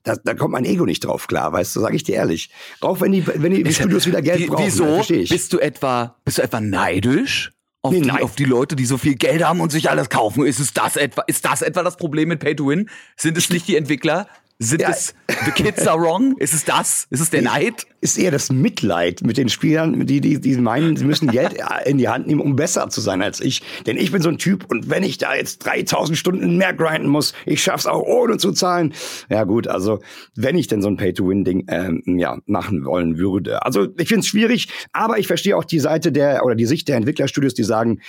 [0.07, 2.49] da, da kommt mein Ego nicht drauf klar, weißt du, sag ich dir ehrlich.
[2.79, 5.03] Auch wenn die, wenn die Studios wieder Geld brauchen, wieso?
[5.09, 5.29] ich.
[5.29, 7.51] Bist du etwa, bist du etwa neidisch?
[7.81, 10.45] Auf, nee, die, auf die Leute, die so viel Geld haben und sich alles kaufen.
[10.45, 12.89] Ist es das etwa, ist das etwa das Problem mit Pay to Win?
[13.15, 14.27] Sind es nicht die Entwickler?
[14.59, 14.89] Sind ja.
[14.89, 15.13] es
[15.45, 16.35] The Kids Are Wrong?
[16.39, 17.05] Ist es das?
[17.11, 17.85] Ist es der Neid?
[18.01, 21.99] Ist eher das Mitleid mit den Spielern, die, die, die meinen, sie müssen Geld in
[21.99, 23.61] die Hand nehmen, um besser zu sein als ich.
[23.85, 27.07] Denn ich bin so ein Typ und wenn ich da jetzt 3000 Stunden mehr grinden
[27.07, 28.93] muss, ich schaff's auch ohne zu zahlen.
[29.29, 29.99] Ja gut, also
[30.35, 33.63] wenn ich denn so ein Pay-to-Win-Ding ähm, ja, machen wollen würde.
[33.63, 36.87] Also ich finde es schwierig, aber ich verstehe auch die Seite der oder die Sicht
[36.87, 37.99] der Entwicklerstudios, die sagen,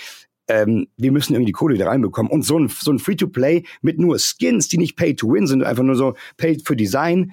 [0.49, 2.31] ähm, wir müssen irgendwie die Kohle wieder reinbekommen.
[2.31, 5.95] Und so ein, so ein Free-to-Play mit nur Skins, die nicht Pay-to-Win sind, einfach nur
[5.95, 7.31] so Pay für Design,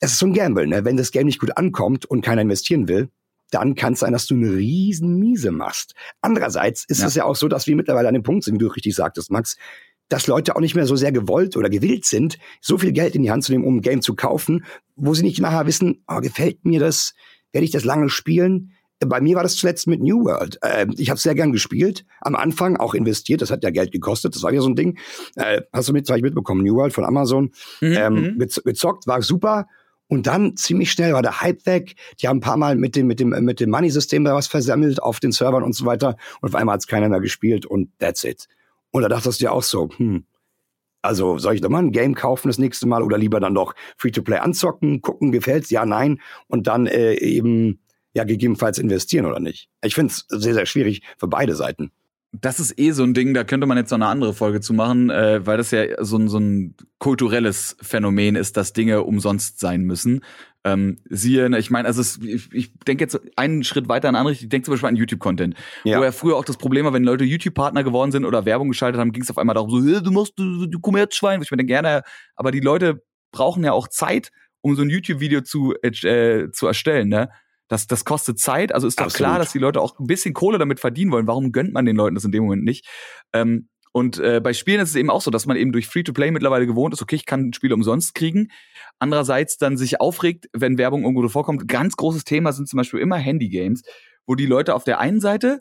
[0.00, 0.66] das ist so ein Gamble.
[0.66, 0.84] Ne?
[0.84, 3.08] Wenn das Game nicht gut ankommt und keiner investieren will,
[3.50, 5.94] dann kann es sein, dass du eine riesen Miese machst.
[6.20, 7.06] Andererseits ist ja.
[7.06, 9.30] es ja auch so, dass wir mittlerweile an dem Punkt sind, wie du richtig sagtest,
[9.30, 9.56] Max,
[10.08, 13.22] dass Leute auch nicht mehr so sehr gewollt oder gewillt sind, so viel Geld in
[13.22, 14.64] die Hand zu nehmen, um ein Game zu kaufen,
[14.96, 17.14] wo sie nicht nachher wissen, oh, gefällt mir das,
[17.52, 18.72] werde ich das lange spielen?
[19.06, 20.58] Bei mir war das zuletzt mit New World.
[20.62, 24.34] Äh, ich habe sehr gern gespielt, am Anfang auch investiert, das hat ja Geld gekostet,
[24.34, 24.98] das war ja so ein Ding.
[25.36, 27.50] Äh, hast du mit, vielleicht mitbekommen, New World von Amazon.
[27.80, 27.92] Mhm.
[27.96, 28.38] Ähm, mhm.
[28.64, 29.66] gezockt, war super.
[30.10, 31.94] Und dann ziemlich schnell war der Hype weg.
[32.20, 35.00] Die haben ein paar Mal mit dem, mit dem, mit dem Money-System da was versammelt
[35.00, 36.16] auf den Servern und so weiter.
[36.40, 38.48] Und auf einmal hat es keiner mehr gespielt und that's it.
[38.90, 40.24] Und da dachtest du dir auch so, hm,
[41.00, 43.74] also soll ich doch mal ein Game kaufen das nächste Mal oder lieber dann doch
[43.96, 46.20] Free-to-Play anzocken, gucken, gefällt's, ja, nein.
[46.48, 47.78] Und dann äh, eben
[48.14, 49.68] ja gegebenenfalls investieren oder nicht.
[49.82, 51.92] Ich finde es sehr, sehr schwierig für beide Seiten.
[52.32, 54.72] Das ist eh so ein Ding, da könnte man jetzt noch eine andere Folge zu
[54.72, 59.58] machen, äh, weil das ja so ein, so ein kulturelles Phänomen ist, dass Dinge umsonst
[59.58, 60.20] sein müssen.
[60.62, 64.14] Ähm, siehe, ne, ich meine, also es, ich, ich denke jetzt einen Schritt weiter in
[64.14, 65.98] andere, ich denke zum Beispiel an YouTube-Content, ja.
[65.98, 69.00] wo ja früher auch das Problem war, wenn Leute YouTube-Partner geworden sind oder Werbung geschaltet
[69.00, 71.72] haben, ging es auf einmal darum, so, du musst, du, du Kommerzschwein, ich mir denke
[71.72, 72.02] gerne,
[72.36, 77.08] aber die Leute brauchen ja auch Zeit, um so ein YouTube-Video zu, äh, zu erstellen,
[77.08, 77.30] ne?
[77.70, 78.74] Das, das kostet Zeit.
[78.74, 79.28] Also ist doch Absolut.
[79.28, 81.28] klar, dass die Leute auch ein bisschen Kohle damit verdienen wollen.
[81.28, 82.84] Warum gönnt man den Leuten das in dem Moment nicht?
[83.32, 86.32] Ähm, und äh, bei Spielen ist es eben auch so, dass man eben durch Free-to-Play
[86.32, 88.48] mittlerweile gewohnt ist, okay, ich kann Spiele umsonst kriegen.
[88.98, 91.68] Andererseits dann sich aufregt, wenn Werbung irgendwo vorkommt.
[91.68, 93.82] Ganz großes Thema sind zum Beispiel immer Handy-Games,
[94.26, 95.60] wo die Leute auf der einen Seite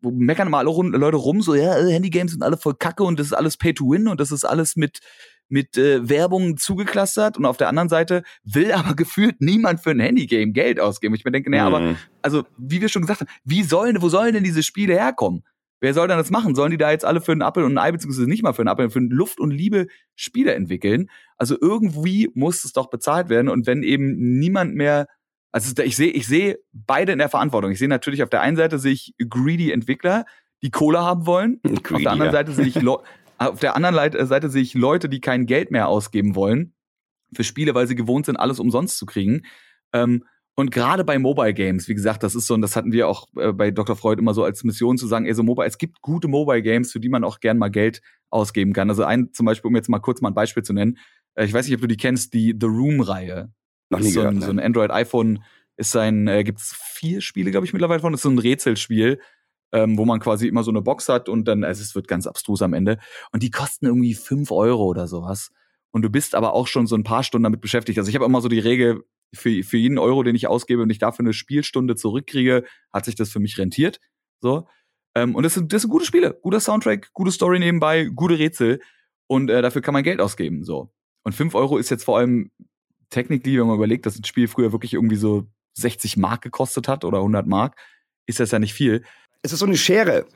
[0.00, 3.18] wo meckern mal alle Leute rum, so, ja, äh, Handy-Games sind alle voll kacke und
[3.18, 5.00] das ist alles Pay-to-Win und das ist alles mit,
[5.52, 10.00] mit äh, Werbung zugeklustert und auf der anderen Seite will aber gefühlt niemand für ein
[10.00, 11.14] Handygame Geld ausgeben.
[11.14, 11.74] Ich mir denke, naja, mhm.
[11.74, 15.44] aber also wie wir schon gesagt haben, wie sollen, wo sollen denn diese Spiele herkommen?
[15.80, 16.54] Wer soll denn das machen?
[16.54, 18.62] Sollen die da jetzt alle für einen Apfel und ein Ei, beziehungsweise nicht mal für
[18.62, 21.10] einen Apfel, für Luft und Liebe Spiele entwickeln?
[21.36, 25.06] Also irgendwie muss es doch bezahlt werden und wenn eben niemand mehr
[25.50, 27.72] also ich sehe ich sehe beide in der Verantwortung.
[27.72, 30.24] Ich sehe natürlich auf der einen Seite sehe ich greedy Entwickler,
[30.62, 31.60] die Kohle haben wollen.
[31.62, 32.38] Greedy, auf der anderen ja.
[32.38, 32.76] Seite sehe ich
[33.48, 36.74] auf der anderen äh, Seite sehe ich Leute, die kein Geld mehr ausgeben wollen
[37.34, 39.42] für Spiele, weil sie gewohnt sind, alles umsonst zu kriegen.
[39.92, 40.24] Ähm,
[40.54, 43.28] und gerade bei Mobile Games, wie gesagt, das ist so, und das hatten wir auch
[43.36, 43.96] äh, bei Dr.
[43.96, 46.92] Freud immer so als Mission zu sagen, ey, so Mobile, es gibt gute Mobile Games,
[46.92, 48.90] für die man auch gern mal Geld ausgeben kann.
[48.90, 50.98] Also ein, zum Beispiel, um jetzt mal kurz mal ein Beispiel zu nennen,
[51.34, 53.50] äh, ich weiß nicht, ob du die kennst, die The Room-Reihe.
[53.88, 54.46] Noch nie so gehört, ein, ne?
[54.46, 55.42] so ein Android-iPhone
[55.78, 58.12] ist ein, äh, gibt's vier Spiele, glaube ich, mittlerweile von.
[58.12, 59.20] Das ist so ein Rätselspiel
[59.72, 62.26] ähm, wo man quasi immer so eine Box hat und dann, also es wird ganz
[62.26, 62.98] abstrus am Ende.
[63.32, 65.50] Und die kosten irgendwie fünf Euro oder sowas.
[65.90, 67.98] Und du bist aber auch schon so ein paar Stunden damit beschäftigt.
[67.98, 69.02] Also ich habe immer so die Regel,
[69.34, 73.14] für, für jeden Euro, den ich ausgebe und ich dafür eine Spielstunde zurückkriege, hat sich
[73.14, 74.00] das für mich rentiert.
[74.40, 74.68] So.
[75.14, 78.80] Ähm, und das sind, das sind gute Spiele, guter Soundtrack, gute Story nebenbei, gute Rätsel.
[79.26, 80.64] Und äh, dafür kann man Geld ausgeben.
[80.64, 80.92] So.
[81.24, 82.50] Und fünf Euro ist jetzt vor allem
[83.10, 87.04] technically, wenn man überlegt, dass ein Spiel früher wirklich irgendwie so 60 Mark gekostet hat
[87.04, 87.76] oder 100 Mark,
[88.26, 89.04] ist das ja nicht viel
[89.42, 90.26] es ist so eine Schere,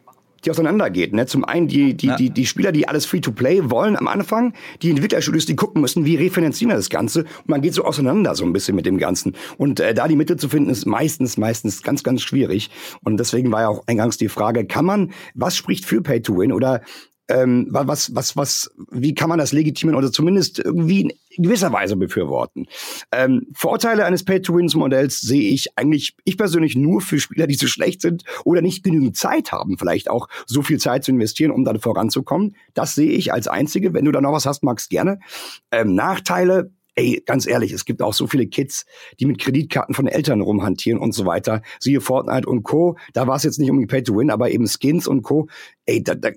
[0.44, 1.12] die auseinandergeht.
[1.12, 1.26] Ne?
[1.26, 2.16] Zum einen die, die, ja.
[2.16, 6.16] die, die Spieler, die alles Free-to-Play wollen am Anfang, die Entwicklerstudios, die gucken müssen, wie
[6.16, 7.20] refinanzieren wir das Ganze.
[7.20, 9.36] Und man geht so auseinander so ein bisschen mit dem Ganzen.
[9.58, 12.70] Und äh, da die Mitte zu finden, ist meistens, meistens ganz, ganz schwierig.
[13.02, 16.52] Und deswegen war ja auch eingangs die Frage, kann man, was spricht für Pay-to-Win?
[16.52, 16.82] Oder
[17.28, 21.96] ähm, was, was, was, wie kann man das legitimieren oder zumindest irgendwie in gewisser Weise
[21.96, 22.66] befürworten?
[23.12, 28.00] Ähm, Vorteile eines Pay-to-Wins-Modells sehe ich eigentlich, ich persönlich nur für Spieler, die zu schlecht
[28.00, 31.80] sind oder nicht genügend Zeit haben, vielleicht auch so viel Zeit zu investieren, um dann
[31.80, 32.56] voranzukommen.
[32.74, 33.92] Das sehe ich als einzige.
[33.92, 35.18] Wenn du da noch was hast, Max, gerne.
[35.70, 38.84] Ähm, Nachteile, ey, ganz ehrlich, es gibt auch so viele Kids,
[39.20, 41.62] die mit Kreditkarten von Eltern rumhantieren und so weiter.
[41.78, 42.96] Siehe Fortnite und Co.
[43.12, 45.48] Da war es jetzt nicht um die Pay to Win, aber eben Skins und Co.
[45.84, 46.30] Ey, da, da,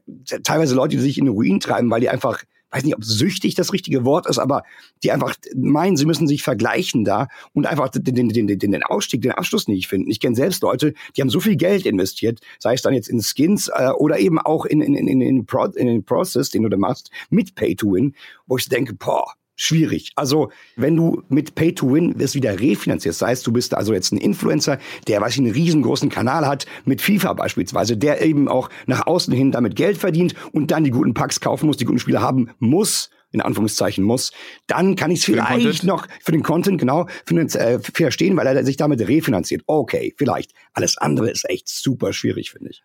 [0.43, 3.55] teilweise Leute, die sich in den Ruin treiben, weil die einfach weiß nicht, ob süchtig
[3.55, 4.63] das richtige Wort ist, aber
[5.03, 9.21] die einfach meinen, sie müssen sich vergleichen da und einfach den, den, den, den, Ausstieg,
[9.21, 10.11] den Abschluss nicht finden.
[10.11, 13.21] Ich kenne selbst Leute, die haben so viel Geld investiert, sei es dann jetzt in
[13.21, 16.63] Skins äh, oder eben auch in, in, in, in, in, Pro, in den Process, den
[16.63, 20.11] du da machst, mit Pay to Win, wo ich denke, boah, schwierig.
[20.15, 23.93] Also, wenn du mit Pay to Win es wieder refinanzierst, sei es du bist also
[23.93, 28.47] jetzt ein Influencer, der weiß ich, einen riesengroßen Kanal hat, mit FIFA beispielsweise, der eben
[28.47, 31.85] auch nach außen hin damit Geld verdient und dann die guten Packs kaufen muss, die
[31.85, 34.31] guten Spieler haben muss, in Anführungszeichen muss,
[34.65, 38.47] dann kann ich es vielleicht noch für den Content genau für den, äh, verstehen, weil
[38.47, 39.63] er sich damit refinanziert.
[39.67, 40.53] Okay, vielleicht.
[40.73, 42.81] Alles andere ist echt super schwierig, finde ich.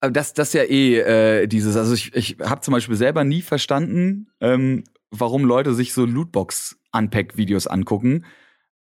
[0.00, 3.24] Aber das, das ist ja eh äh, dieses, also ich, ich habe zum Beispiel selber
[3.24, 8.24] nie verstanden, ähm, warum Leute sich so Lootbox-Unpack-Videos angucken.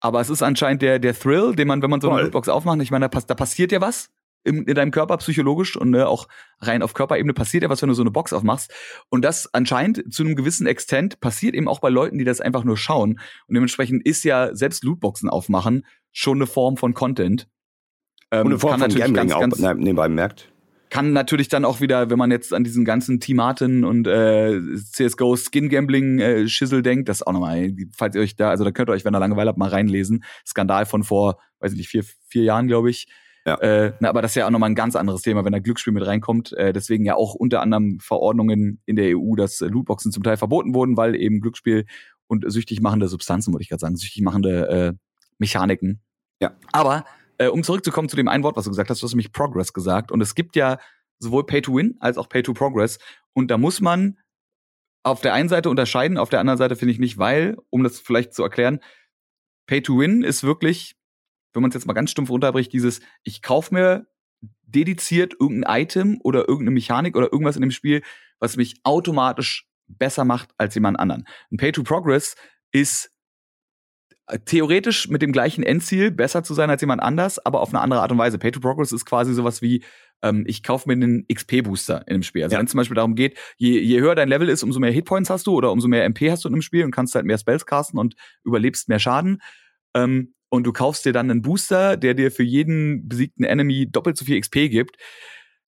[0.00, 2.80] Aber es ist anscheinend der, der Thrill, den man, wenn man so eine Lootbox aufmacht,
[2.80, 4.11] ich meine, da, da passiert ja was
[4.44, 6.26] in, in deinem Körper psychologisch und äh, auch
[6.61, 8.72] rein auf Körperebene passiert ja was, wenn du so eine Box aufmachst.
[9.11, 12.64] Und das anscheinend zu einem gewissen Extent passiert eben auch bei Leuten, die das einfach
[12.64, 13.20] nur schauen.
[13.46, 17.48] Und dementsprechend ist ja selbst Lootboxen aufmachen schon eine Form von Content.
[18.30, 20.50] Ähm, und eine Form von Gambling ganz, ganz, auch nebenbei merkt
[20.90, 25.37] kann natürlich dann auch wieder, wenn man jetzt an diesen ganzen Timaten und äh, CSGO
[25.37, 28.90] Skin Gambling äh, Schissel denkt, das auch nochmal, falls ihr euch da, also da könnt
[28.90, 30.24] ihr euch, wenn ihr Langeweile habt, mal reinlesen.
[30.46, 33.09] Skandal von vor, weiß ich nicht, vier, vier Jahren, glaube ich.
[33.46, 33.55] Ja.
[33.61, 35.92] Äh, na, aber das ist ja auch nochmal ein ganz anderes Thema, wenn da Glücksspiel
[35.92, 36.53] mit reinkommt.
[36.55, 40.37] Äh, deswegen ja auch unter anderem Verordnungen in der EU, dass äh, Lootboxen zum Teil
[40.37, 41.87] verboten wurden, weil eben Glücksspiel
[42.26, 44.92] und süchtig machende Substanzen, würde ich gerade sagen, süchtig machende äh,
[45.38, 46.00] Mechaniken.
[46.40, 46.53] Ja.
[46.72, 47.05] Aber
[47.40, 49.72] äh, um zurückzukommen zu dem einen Wort, was du gesagt hast, du hast nämlich Progress
[49.72, 50.12] gesagt.
[50.12, 50.79] Und es gibt ja
[51.18, 52.98] sowohl Pay to Win als auch Pay to Progress.
[53.33, 54.18] Und da muss man
[55.03, 57.98] auf der einen Seite unterscheiden, auf der anderen Seite finde ich nicht, weil, um das
[57.98, 58.81] vielleicht zu erklären,
[59.66, 60.96] Pay to Win ist wirklich,
[61.55, 64.07] wenn man es jetzt mal ganz stumpf runterbricht, dieses, ich kaufe mir
[64.62, 68.03] dediziert irgendein Item oder irgendeine Mechanik oder irgendwas in dem Spiel,
[68.38, 71.26] was mich automatisch besser macht als jemand anderen.
[71.50, 72.37] Ein Pay to Progress
[72.70, 73.11] ist
[74.45, 78.01] theoretisch mit dem gleichen Endziel besser zu sein als jemand anders, aber auf eine andere
[78.01, 78.38] Art und Weise.
[78.38, 79.85] Pay to Progress ist quasi sowas wie,
[80.23, 82.43] ähm, ich kaufe mir einen XP-Booster in einem Spiel.
[82.43, 82.59] Also ja.
[82.59, 85.31] wenn es zum Beispiel darum geht, je, je höher dein Level ist, umso mehr Hitpoints
[85.31, 87.38] hast du oder umso mehr MP hast du in einem Spiel und kannst halt mehr
[87.38, 88.14] Spells casten und
[88.45, 89.43] überlebst mehr Schaden.
[89.95, 94.16] Ähm, und du kaufst dir dann einen Booster, der dir für jeden besiegten Enemy doppelt
[94.16, 94.97] so viel XP gibt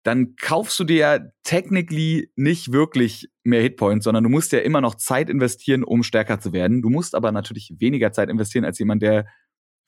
[0.03, 4.81] dann kaufst du dir ja technically nicht wirklich mehr Hitpoints, sondern du musst ja immer
[4.81, 6.81] noch Zeit investieren, um stärker zu werden.
[6.81, 9.27] Du musst aber natürlich weniger Zeit investieren als jemand, der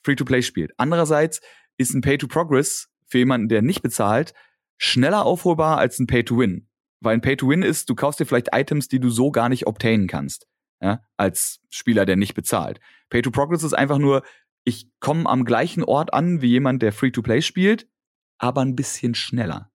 [0.04, 0.72] Free-to-Play spielt.
[0.78, 1.42] Andererseits
[1.78, 4.34] ist ein Pay-to-Progress für jemanden, der nicht bezahlt,
[4.78, 6.68] schneller aufholbar als ein Pay-to-Win.
[7.00, 10.08] Weil ein Pay-to-Win ist, du kaufst dir vielleicht Items, die du so gar nicht obtainen
[10.08, 10.48] kannst,
[10.82, 12.80] ja, als Spieler, der nicht bezahlt.
[13.10, 14.24] Pay-to-Progress ist einfach nur,
[14.64, 17.88] ich komme am gleichen Ort an wie jemand, der Free-to-Play spielt,
[18.38, 19.71] aber ein bisschen schneller.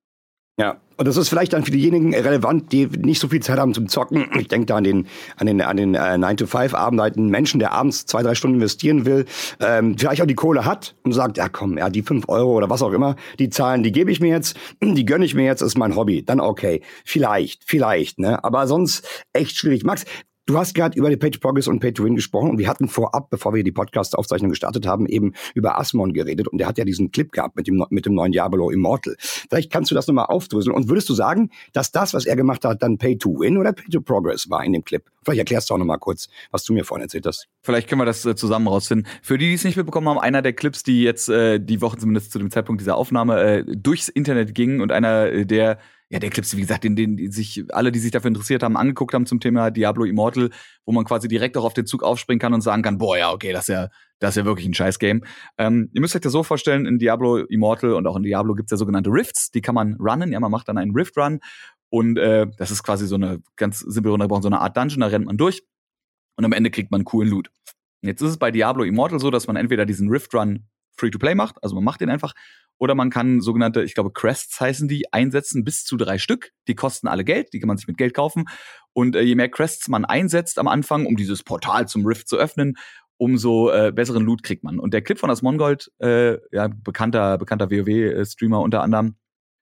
[0.58, 3.74] Ja, und das ist vielleicht dann für diejenigen relevant, die nicht so viel Zeit haben
[3.74, 4.26] zum Zocken.
[4.38, 8.06] Ich denke da an den an den an den äh, 9-to-5-Abend, halt Menschen, der abends
[8.06, 9.26] zwei, drei Stunden investieren will,
[9.60, 12.70] ähm, vielleicht auch die Kohle hat und sagt, ja komm, ja, die fünf Euro oder
[12.70, 15.60] was auch immer, die Zahlen, die gebe ich mir jetzt, die gönne ich mir jetzt,
[15.60, 16.24] ist mein Hobby.
[16.24, 16.80] Dann okay.
[17.04, 18.42] Vielleicht, vielleicht, ne?
[18.42, 19.84] Aber sonst echt schwierig.
[19.84, 20.06] Max,
[20.48, 22.86] Du hast gerade über die Page Progress und Pay to Win gesprochen und wir hatten
[22.86, 26.84] vorab, bevor wir die Podcast-Aufzeichnung gestartet haben, eben über Asmon geredet und der hat ja
[26.84, 29.16] diesen Clip gehabt mit dem, mit dem neuen Diablo Immortal.
[29.18, 32.64] Vielleicht kannst du das nochmal aufdröseln und würdest du sagen, dass das, was er gemacht
[32.64, 35.02] hat, dann Pay to Win oder Pay to Progress war in dem Clip?
[35.24, 37.48] Vielleicht erklärst du auch nochmal kurz, was du mir vorhin erzählt hast.
[37.62, 39.08] Vielleicht können wir das äh, zusammen rausfinden.
[39.22, 41.98] Für die, die es nicht mitbekommen haben, einer der Clips, die jetzt äh, die Woche
[41.98, 46.20] zumindest zu dem Zeitpunkt dieser Aufnahme äh, durchs Internet gingen und einer äh, der ja,
[46.20, 49.12] der Clips, wie gesagt, den, den die sich alle, die sich dafür interessiert haben, angeguckt
[49.12, 50.50] haben zum Thema Diablo Immortal,
[50.84, 53.32] wo man quasi direkt auch auf den Zug aufspringen kann und sagen kann, boah, ja,
[53.32, 53.88] okay, das ist ja,
[54.20, 55.24] das ist ja wirklich ein Scheiß-Game.
[55.58, 58.70] Ähm, ihr müsst euch das so vorstellen, in Diablo Immortal und auch in Diablo gibt's
[58.70, 61.40] ja sogenannte Rifts, die kann man runnen, ja, man macht dann einen Rift-Run
[61.90, 65.08] und äh, das ist quasi so eine ganz simpel runtergebrochen, so eine Art Dungeon, da
[65.08, 65.64] rennt man durch
[66.36, 67.50] und am Ende kriegt man coolen Loot.
[68.02, 71.74] Jetzt ist es bei Diablo Immortal so, dass man entweder diesen Rift-Run Free-to-Play macht, also
[71.74, 72.32] man macht den einfach,
[72.78, 76.52] oder man kann sogenannte, ich glaube, Crests heißen die, einsetzen bis zu drei Stück.
[76.68, 78.44] Die kosten alle Geld, die kann man sich mit Geld kaufen.
[78.92, 82.36] Und äh, je mehr Crests man einsetzt am Anfang, um dieses Portal zum Rift zu
[82.36, 82.76] öffnen,
[83.18, 84.78] umso äh, besseren Loot kriegt man.
[84.78, 89.16] Und der Clip von Asmongold, äh, ja, bekannter, bekannter WoW-Streamer unter anderem,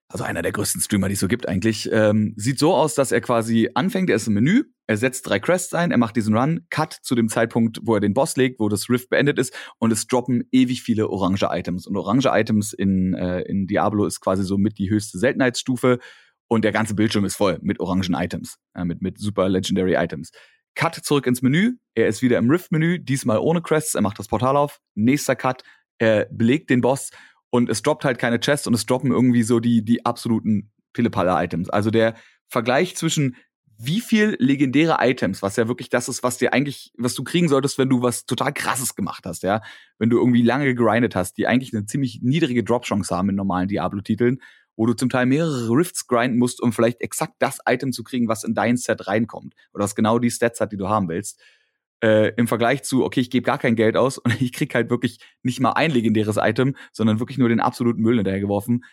[0.07, 3.11] also einer der größten Streamer, die es so gibt eigentlich, ähm, sieht so aus, dass
[3.11, 6.37] er quasi anfängt, er ist im Menü, er setzt drei Quests ein, er macht diesen
[6.37, 9.53] Run, Cut zu dem Zeitpunkt, wo er den Boss legt, wo das Rift beendet ist
[9.79, 11.87] und es droppen ewig viele orange Items.
[11.87, 15.99] Und orange Items in, äh, in Diablo ist quasi so mit die höchste Seltenheitsstufe
[16.47, 20.31] und der ganze Bildschirm ist voll mit orangen Items, äh, mit, mit super Legendary Items.
[20.75, 24.27] Cut zurück ins Menü, er ist wieder im Rift-Menü, diesmal ohne Quests, er macht das
[24.27, 25.63] Portal auf, nächster Cut,
[25.97, 27.09] er belegt den Boss
[27.49, 31.69] und es droppt halt keine Chests und es droppen irgendwie so die, die absoluten Pillepalle-Items.
[31.69, 32.15] Also der
[32.47, 33.35] Vergleich zwischen
[33.77, 37.49] wie viel legendäre Items, was ja wirklich das ist, was dir eigentlich, was du kriegen
[37.49, 39.61] solltest, wenn du was total krasses gemacht hast, ja,
[39.99, 43.67] wenn du irgendwie lange gegrindet hast, die eigentlich eine ziemlich niedrige Drop-Chance haben in normalen
[43.67, 44.39] Diablo-Titeln,
[44.77, 48.27] wo du zum Teil mehrere Rifts grinden musst, um vielleicht exakt das Item zu kriegen,
[48.27, 51.41] was in dein Set reinkommt oder was genau die Stats hat, die du haben willst.
[52.05, 54.91] Äh, Im Vergleich zu, okay, ich gebe gar kein Geld aus und ich krieg halt
[54.91, 58.85] wirklich nicht mal ein legendäres Item, sondern wirklich nur den absoluten Müll hinterhergeworfen.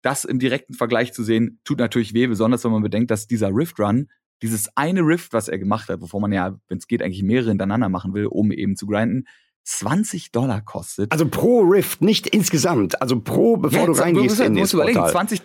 [0.00, 3.50] Das im direkten Vergleich zu sehen, tut natürlich weh, besonders wenn man bedenkt, dass dieser
[3.52, 4.06] Rift Run,
[4.42, 7.48] dieses eine Rift, was er gemacht hat, bevor man ja, wenn es geht, eigentlich mehrere
[7.48, 9.24] hintereinander machen will, um eben zu grinden,
[9.66, 11.10] 20 Dollar kostet.
[11.10, 13.02] Also pro Rift, nicht insgesamt.
[13.02, 15.42] Also pro, bevor ja, du reingehst in musst überlegen, 20,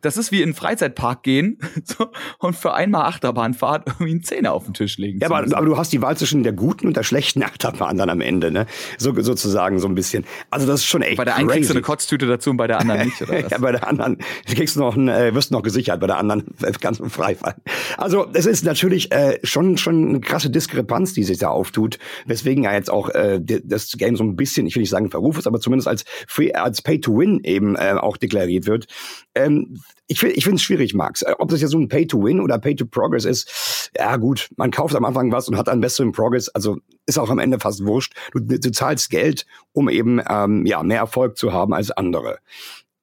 [0.00, 2.06] das ist wie in einen Freizeitpark gehen so,
[2.38, 5.18] und für einmal Achterbahnfahrt irgendwie einen Zehner auf den Tisch legen.
[5.18, 8.10] Ja, aber, aber, du hast die Wahl zwischen der guten und der schlechten Achterbahn dann
[8.10, 8.66] am Ende, ne?
[8.96, 10.24] So, sozusagen so ein bisschen.
[10.50, 11.58] Also das ist schon echt Bei der einen crazy.
[11.58, 13.50] kriegst du eine Kotztüte dazu und bei der anderen nicht, oder was?
[13.50, 16.44] ja, bei der anderen kriegst du noch ein, äh, wirst noch gesichert, bei der anderen
[16.80, 17.60] kannst du frei fallen.
[17.98, 22.62] Also es ist natürlich äh, schon, schon eine krasse Diskrepanz, die sich da auftut, weswegen
[22.62, 25.46] ja jetzt auch äh, das Game so ein bisschen, ich will nicht sagen Verruf ist,
[25.46, 28.86] aber zumindest als Free, als Pay to Win eben äh, auch deklariert wird.
[29.34, 31.22] Ähm, ich finde ich es schwierig, Max.
[31.22, 34.16] Äh, ob das jetzt so ein Pay to Win oder Pay to Progress ist, ja
[34.16, 37.38] gut, man kauft am Anfang was und hat einen besseren Progress, also ist auch am
[37.38, 38.14] Ende fast wurscht.
[38.32, 42.38] Du, du zahlst Geld, um eben ähm, ja mehr Erfolg zu haben als andere.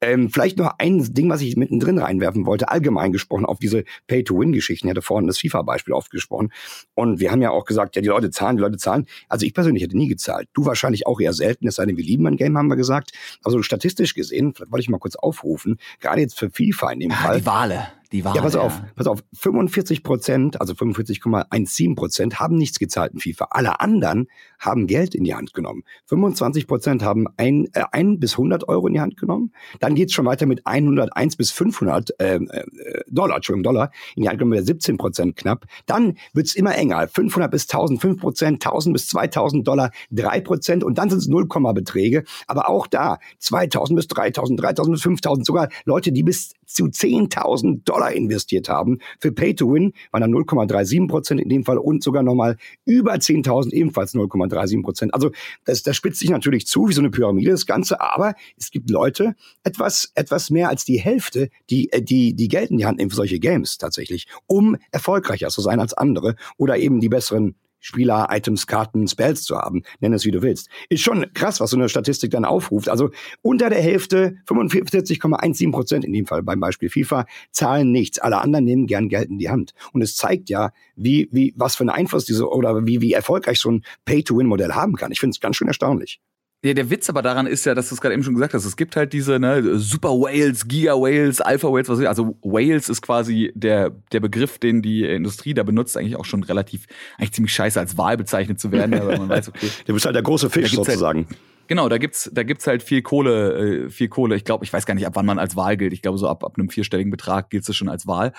[0.01, 4.87] Ähm, vielleicht noch ein Ding, was ich mittendrin reinwerfen wollte, allgemein gesprochen auf diese Pay-to-Win-Geschichten.
[4.87, 6.51] Ich hatte vorhin das FIFA-Beispiel oft gesprochen.
[6.95, 9.05] Und wir haben ja auch gesagt, ja, die Leute zahlen, die Leute zahlen.
[9.29, 10.49] Also ich persönlich hätte nie gezahlt.
[10.53, 13.11] Du wahrscheinlich auch eher selten, es sei denn, wir lieben ein Game, haben wir gesagt.
[13.43, 17.11] Also statistisch gesehen, vielleicht wollte ich mal kurz aufrufen, gerade jetzt für FIFA in dem
[17.11, 17.39] ah, Fall.
[17.39, 18.35] Die Wale die Wahl.
[18.35, 19.23] Ja, pass auf, pass auf.
[19.33, 23.47] 45 Prozent, also 45,17 Prozent haben nichts gezahlt in FIFA.
[23.51, 24.27] Alle anderen
[24.61, 25.83] haben Geld in die Hand genommen.
[26.05, 29.51] 25 Prozent haben ein, äh, ein bis 100 Euro in die Hand genommen.
[29.79, 32.63] Dann geht's schon weiter mit 101 bis 500 äh, äh,
[33.09, 35.65] Dollar, Entschuldigung, Dollar in die Hand genommen, 17 Prozent knapp.
[35.87, 37.07] Dann wird's immer enger.
[37.07, 41.27] 500 bis 1000, 5 Prozent, 1000 bis 2000 Dollar, 3 Prozent und dann sind es
[41.27, 42.23] 0, Beträge.
[42.47, 47.83] Aber auch da 2000 bis 3000, 3000 bis 5000, sogar Leute, die bis zu 10.000
[47.83, 48.99] Dollar investiert haben.
[49.19, 53.13] Für Pay to Win waren dann 0,37 Prozent in dem Fall und sogar nochmal über
[53.13, 54.50] 10.000 ebenfalls 0,37
[54.83, 55.13] Prozent.
[55.13, 55.31] Also
[55.65, 58.89] das, das spitzt sich natürlich zu wie so eine Pyramide das Ganze, aber es gibt
[58.89, 63.09] Leute, etwas, etwas mehr als die Hälfte, die, die, die Geld in die Hand nehmen
[63.09, 68.27] für solche Games tatsächlich, um erfolgreicher zu sein als andere oder eben die besseren Spieler,
[68.31, 69.83] Items, Karten, Spells zu haben.
[69.99, 70.69] Nenn es wie du willst.
[70.89, 72.87] Ist schon krass, was so eine Statistik dann aufruft.
[72.87, 73.09] Also
[73.41, 78.19] unter der Hälfte, 45,17 Prozent in dem Fall beim Beispiel FIFA, zahlen nichts.
[78.19, 79.73] Alle anderen nehmen gern Geld in die Hand.
[79.91, 83.59] Und es zeigt ja, wie, wie, was für einen Einfluss diese oder wie, wie erfolgreich
[83.59, 85.11] so ein Pay-to-Win-Modell haben kann.
[85.11, 86.21] Ich finde es ganz schön erstaunlich.
[86.63, 88.65] Ja, der Witz aber daran ist ja, dass du es gerade eben schon gesagt hast,
[88.65, 92.07] es gibt halt diese ne, Super Whales, Giga Whales, Alpha Whales, was weiß ich.
[92.07, 96.43] Also Whales ist quasi der, der Begriff, den die Industrie da benutzt, eigentlich auch schon
[96.43, 96.85] relativ,
[97.17, 99.69] eigentlich ziemlich scheiße als Wahl bezeichnet zu werden, aber man weiß, okay.
[99.87, 101.25] Du bist halt der große Fisch halt sozusagen.
[101.27, 104.35] Halt, genau, da gibt's, da gibt's halt viel Kohle, äh, viel Kohle.
[104.35, 105.93] Ich glaube, ich weiß gar nicht, ab wann man als Wahl gilt.
[105.93, 108.33] Ich glaube, so ab, ab einem vierstelligen Betrag gilt es schon als Wahl.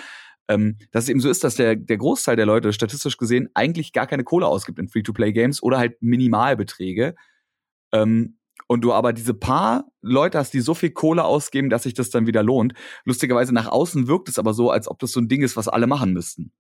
[0.47, 3.93] Ähm, dass es eben so ist, dass der, der Großteil der Leute statistisch gesehen eigentlich
[3.93, 7.17] gar keine Kohle ausgibt in Free-to-Play-Games oder halt Minimalbeträge.
[7.93, 11.95] Ähm, und du aber diese paar Leute hast, die so viel Kohle ausgeben, dass sich
[11.95, 12.73] das dann wieder lohnt.
[13.05, 15.69] Lustigerweise nach außen wirkt es aber so, als ob das so ein Ding ist, was
[15.69, 16.53] alle machen müssten.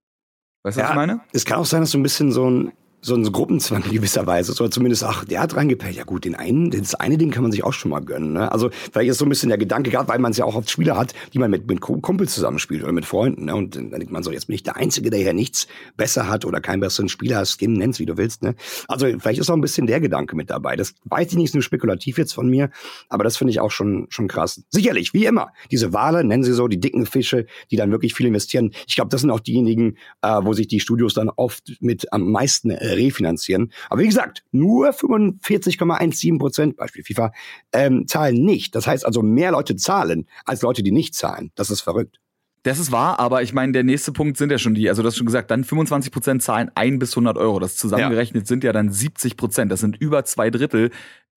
[0.62, 1.20] Weißt du, ja, was ich meine?
[1.32, 2.72] Es kann auch sein, dass so ein bisschen so ein
[3.04, 4.52] so ein Gruppenzwang in gewisser Weise.
[4.52, 5.96] Oder zumindest, ach, der hat reingepellt.
[5.96, 8.32] Ja gut, den einen, das eine Ding kann man sich auch schon mal gönnen.
[8.32, 8.50] Ne?
[8.50, 10.70] Also vielleicht ist so ein bisschen der Gedanke, gerade weil man es ja auch oft
[10.70, 13.46] Spieler hat, die man mit, mit Kumpels zusammenspielt oder mit Freunden.
[13.46, 13.56] Ne?
[13.56, 16.44] Und dann denkt man so, jetzt bin ich der Einzige, der hier nichts besser hat
[16.44, 18.42] oder keinen besseren Spieler, Skin, nenn's wie du willst.
[18.42, 18.54] Ne?
[18.86, 20.76] Also vielleicht ist auch ein bisschen der Gedanke mit dabei.
[20.76, 22.70] Das weiß ich nicht, ist nur spekulativ jetzt von mir,
[23.08, 24.62] aber das finde ich auch schon, schon krass.
[24.70, 28.26] Sicherlich, wie immer, diese Wale, nennen sie so, die dicken Fische, die dann wirklich viel
[28.26, 28.72] investieren.
[28.86, 32.30] Ich glaube, das sind auch diejenigen, äh, wo sich die Studios dann oft mit am
[32.30, 37.32] meisten äh, refinanzieren aber wie gesagt, nur 45,17 Prozent, Beispiel FIFA,
[37.72, 38.74] ähm, zahlen nicht.
[38.74, 41.50] Das heißt also, mehr Leute zahlen als Leute, die nicht zahlen.
[41.54, 42.18] Das ist verrückt.
[42.64, 45.08] Das ist wahr, aber ich meine, der nächste Punkt sind ja schon die, also du
[45.08, 47.58] hast schon gesagt, dann 25 Prozent zahlen ein bis 100 Euro.
[47.58, 48.46] Das zusammengerechnet ja.
[48.46, 49.72] sind ja dann 70 Prozent.
[49.72, 50.90] Das sind über zwei Drittel,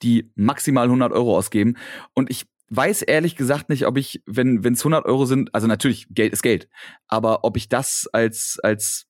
[0.03, 1.77] die maximal 100 Euro ausgeben.
[2.13, 6.07] Und ich, weiß ehrlich gesagt nicht, ob ich, wenn es 100 Euro sind, also natürlich
[6.09, 6.67] Geld ist Geld,
[7.07, 9.07] aber ob ich das als als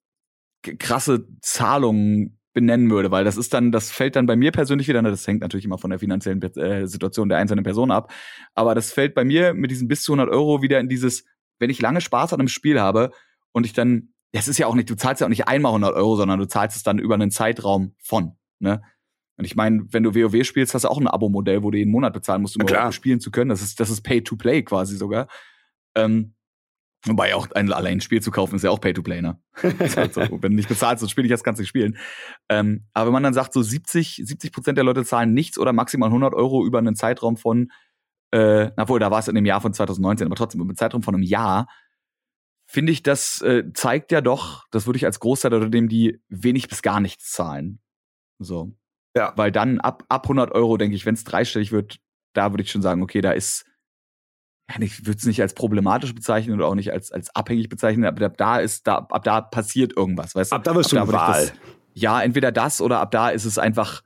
[0.79, 5.01] krasse Zahlung benennen würde, weil das ist dann, das fällt dann bei mir persönlich wieder,
[5.01, 8.11] ne, das hängt natürlich immer von der finanziellen äh, Situation der einzelnen Person ab,
[8.55, 11.25] aber das fällt bei mir mit diesen bis zu 100 Euro wieder in dieses,
[11.59, 13.11] wenn ich lange Spaß an einem Spiel habe
[13.51, 15.93] und ich dann, das ist ja auch nicht, du zahlst ja auch nicht einmal 100
[15.95, 18.81] Euro, sondern du zahlst es dann über einen Zeitraum von, ne?
[19.37, 21.91] Und ich meine, wenn du WoW spielst, hast du auch ein Abo-Modell, wo du jeden
[21.91, 23.49] Monat bezahlen musst, um überhaupt spielen zu können.
[23.49, 25.27] Das ist, das ist Pay-to-Play quasi sogar.
[25.93, 26.35] Ähm,
[27.05, 29.39] Wobei auch ein allein Spiel zu kaufen ist ja auch Pay-to-Play, ne?
[29.63, 31.97] halt so, wenn du nicht bezahlst, das Spiel hast, kannst du nicht spielen.
[32.49, 35.71] Ähm, aber wenn man dann sagt, so 70, 70 Prozent der Leute zahlen nichts oder
[35.71, 37.71] maximal 100 Euro über einen Zeitraum von,
[38.31, 40.77] äh, na wohl, da war es in dem Jahr von 2019, aber trotzdem über einen
[40.77, 41.67] Zeitraum von einem Jahr,
[42.65, 46.19] finde ich, das äh, zeigt ja doch, das würde ich als Großteil oder dem, die
[46.29, 47.79] wenig bis gar nichts zahlen.
[48.39, 48.71] So.
[49.15, 49.33] Ja.
[49.35, 51.99] Weil dann ab, ab 100 Euro, denke ich, wenn es dreistellig wird,
[52.33, 53.65] da würde ich schon sagen, okay, da ist
[54.69, 58.05] ja, ich würde es nicht als problematisch bezeichnen oder auch nicht als, als abhängig bezeichnen,
[58.05, 60.55] aber ab da ist, da, ab da passiert irgendwas, weißt du?
[60.55, 61.41] Ab da wirst du da Wahl.
[61.41, 61.53] Das,
[61.93, 64.01] ja, entweder das oder ab da ist es einfach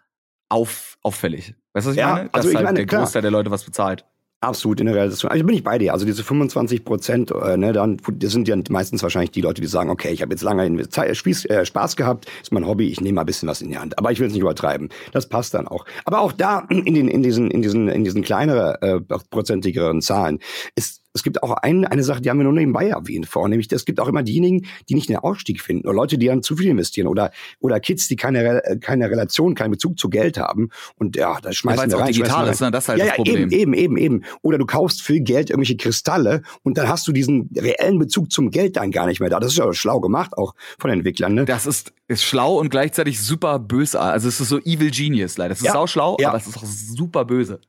[0.50, 1.56] auf, auffällig.
[1.74, 2.30] Weißt du, was ich ja, meine?
[2.30, 3.02] Dass also ich halt meine, der klar.
[3.02, 4.06] Großteil der Leute was bezahlt.
[4.42, 5.30] Absolut in der Relation.
[5.30, 5.92] Also bin ich bei dir.
[5.92, 9.68] Also diese 25 Prozent, äh, ne, dann das sind ja meistens wahrscheinlich die Leute, die
[9.68, 13.02] sagen, okay, ich habe jetzt lange Zeit, Spieß, äh, Spaß gehabt, ist mein Hobby, ich
[13.02, 13.98] nehme mal ein bisschen was in die Hand.
[13.98, 14.88] Aber ich will es nicht übertreiben.
[15.12, 15.84] Das passt dann auch.
[16.06, 20.40] Aber auch da in den in diesen in diesen in diesen kleineren äh, prozentigeren Zahlen
[20.74, 23.72] ist es gibt auch ein, eine Sache, die haben wir nur nebenbei erwähnt vor, nämlich
[23.72, 26.56] es gibt auch immer diejenigen, die nicht den Ausstieg finden oder Leute, die dann zu
[26.56, 31.16] viel investieren oder oder Kids, die keine keine Relation, keinen Bezug zu Geld haben und
[31.16, 32.72] ja, da schmeißen ja, rein, auch digital ist, ne?
[32.72, 33.50] das ist halt ja, das Problem.
[33.50, 34.24] Ja, eben, eben, eben, eben.
[34.42, 38.52] Oder du kaufst für Geld irgendwelche Kristalle und dann hast du diesen reellen Bezug zum
[38.52, 39.40] Geld dann gar nicht mehr da.
[39.40, 41.34] Das ist ja schlau gemacht auch von den Entwicklern.
[41.34, 41.46] Ne?
[41.46, 44.00] Das ist, ist schlau und gleichzeitig super böse.
[44.00, 45.54] Also es ist so Evil Genius leider.
[45.54, 46.30] Es ist ja, auch schlau, ja.
[46.30, 47.60] aber es ist auch super böse.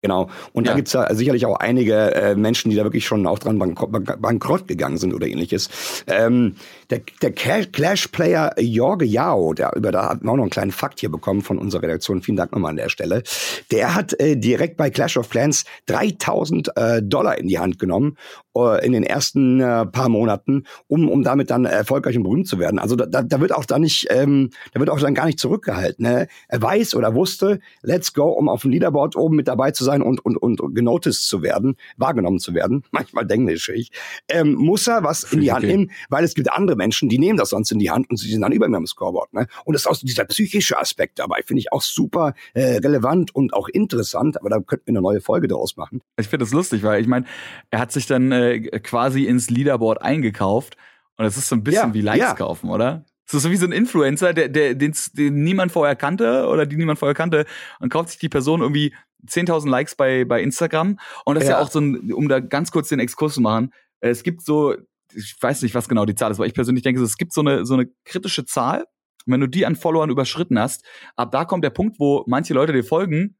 [0.00, 0.28] Genau.
[0.52, 0.72] Und ja.
[0.72, 3.90] da gibt's ja sicherlich auch einige äh, Menschen, die da wirklich schon auch dran bankrott,
[4.20, 5.68] bankrott gegangen sind oder ähnliches.
[6.06, 6.54] Ähm,
[6.90, 11.00] der, der Clash-Player Jorge Yao, der über da hat wir auch noch einen kleinen Fakt
[11.00, 12.22] hier bekommen von unserer Redaktion.
[12.22, 13.24] Vielen Dank nochmal an der Stelle.
[13.72, 18.16] Der hat äh, direkt bei Clash of Clans 3000 äh, Dollar in die Hand genommen
[18.58, 22.58] äh, in den ersten äh, paar Monaten, um, um damit dann erfolgreich und berühmt zu
[22.58, 22.78] werden.
[22.78, 25.38] Also da, da, da wird auch da nicht, ähm, da wird auch dann gar nicht
[25.38, 26.04] zurückgehalten.
[26.04, 26.28] Ne?
[26.48, 30.02] Er weiß oder wusste, let's go, um auf dem Leaderboard oben mit dabei zu sein
[30.02, 33.90] und, und, und genoticed zu werden, wahrgenommen zu werden, manchmal denglisch ich,
[34.28, 37.38] ähm, muss er was in die Hand nehmen, weil es gibt andere Menschen, die nehmen
[37.38, 39.32] das sonst in die Hand und sie sind dann über mir am Scoreboard.
[39.34, 39.46] Ne?
[39.64, 43.52] Und das ist auch dieser psychische Aspekt dabei, finde ich auch super äh, relevant und
[43.54, 46.00] auch interessant, aber da könnten wir eine neue Folge daraus machen.
[46.18, 47.26] Ich finde das lustig, weil ich meine,
[47.70, 48.47] er hat sich dann äh,
[48.82, 50.76] quasi ins Leaderboard eingekauft
[51.16, 52.34] und das ist so ein bisschen ja, wie Likes ja.
[52.34, 53.04] kaufen, oder?
[53.26, 56.64] Das ist so wie so ein Influencer, der, der, den, den niemand vorher kannte oder
[56.64, 57.44] die niemand vorher kannte
[57.80, 58.94] und kauft sich die Person irgendwie
[59.26, 60.98] 10.000 Likes bei, bei Instagram.
[61.24, 61.50] Und das ja.
[61.50, 64.22] ist ja auch so ein, um da ganz kurz den Exkurs zu machen, äh, es
[64.22, 64.76] gibt so,
[65.12, 67.40] ich weiß nicht, was genau die Zahl ist, aber ich persönlich denke, es gibt so
[67.40, 68.86] eine, so eine kritische Zahl.
[69.26, 70.84] Und wenn du die an Followern überschritten hast,
[71.16, 73.36] ab da kommt der Punkt, wo manche Leute dir folgen,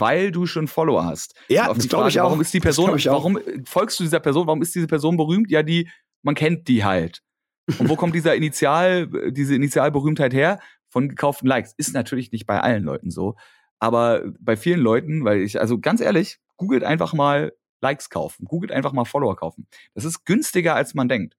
[0.00, 1.34] weil du schon Follower hast.
[1.48, 2.26] Ja, das glaube ich auch.
[2.26, 4.46] Warum ist die Person, warum folgst du dieser Person?
[4.46, 5.50] Warum ist diese Person berühmt?
[5.50, 5.88] Ja, die,
[6.22, 7.22] man kennt die halt.
[7.78, 10.58] Und wo kommt dieser Initial, diese Initialberühmtheit her?
[10.88, 11.72] Von gekauften Likes.
[11.76, 13.36] Ist natürlich nicht bei allen Leuten so.
[13.78, 18.44] Aber bei vielen Leuten, weil ich, also ganz ehrlich, googelt einfach mal Likes kaufen.
[18.44, 19.66] Googelt einfach mal Follower kaufen.
[19.94, 21.36] Das ist günstiger, als man denkt.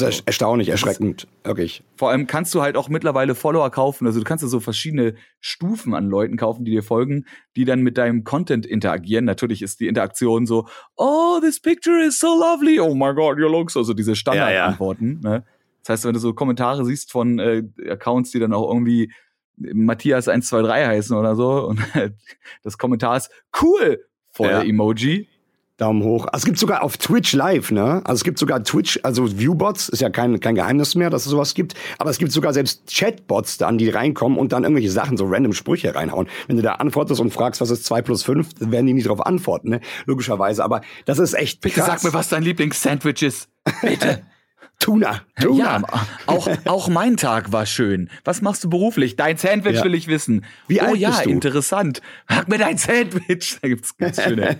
[0.00, 1.82] Das ist erstaunlich, erschreckend, wirklich.
[1.96, 4.06] Vor allem kannst du halt auch mittlerweile Follower kaufen.
[4.06, 7.26] Also du kannst ja so verschiedene Stufen an Leuten kaufen, die dir folgen,
[7.56, 9.24] die dann mit deinem Content interagieren.
[9.24, 10.66] Natürlich ist die Interaktion so,
[10.96, 12.80] oh, this picture is so lovely.
[12.80, 13.76] Oh my God, your looks.
[13.76, 15.20] Also diese Standardantworten.
[15.22, 15.38] Ja, ja.
[15.38, 15.44] ne?
[15.82, 19.12] Das heißt, wenn du so Kommentare siehst von äh, Accounts, die dann auch irgendwie
[19.56, 21.80] Matthias 123 heißen oder so und
[22.62, 23.30] das Kommentar ist
[23.62, 24.62] cool vor ja.
[24.62, 25.28] Emoji.
[25.76, 26.26] Daumen hoch.
[26.26, 28.00] Also es gibt sogar auf Twitch live, ne?
[28.04, 31.30] Also es gibt sogar Twitch, also Viewbots, ist ja kein, kein Geheimnis mehr, dass es
[31.30, 31.74] sowas gibt.
[31.98, 35.52] Aber es gibt sogar selbst Chatbots dann, die reinkommen und dann irgendwelche Sachen, so random
[35.52, 36.28] Sprüche reinhauen.
[36.46, 39.06] Wenn du da antwortest und fragst, was ist zwei plus fünf, dann werden die nicht
[39.06, 39.80] darauf antworten, ne?
[40.06, 40.62] Logischerweise.
[40.62, 41.86] Aber das ist echt Bitte krass.
[41.86, 43.48] sag mir, was dein Lieblingssandwich ist.
[43.82, 44.22] Bitte.
[44.78, 45.22] Tuna.
[45.40, 45.64] Tuna.
[45.64, 45.82] Ja,
[46.26, 48.10] auch, auch mein Tag war schön.
[48.24, 49.16] Was machst du beruflich?
[49.16, 49.84] Dein Sandwich ja.
[49.84, 50.44] will ich wissen.
[50.68, 51.30] Wie oh alt ja, bist du?
[51.30, 52.02] interessant.
[52.28, 53.58] Sag mir dein Sandwich.
[53.62, 54.58] Da gibt's ganz schöne,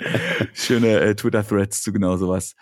[0.54, 2.54] schöne äh, Twitter-Threads zu genau sowas.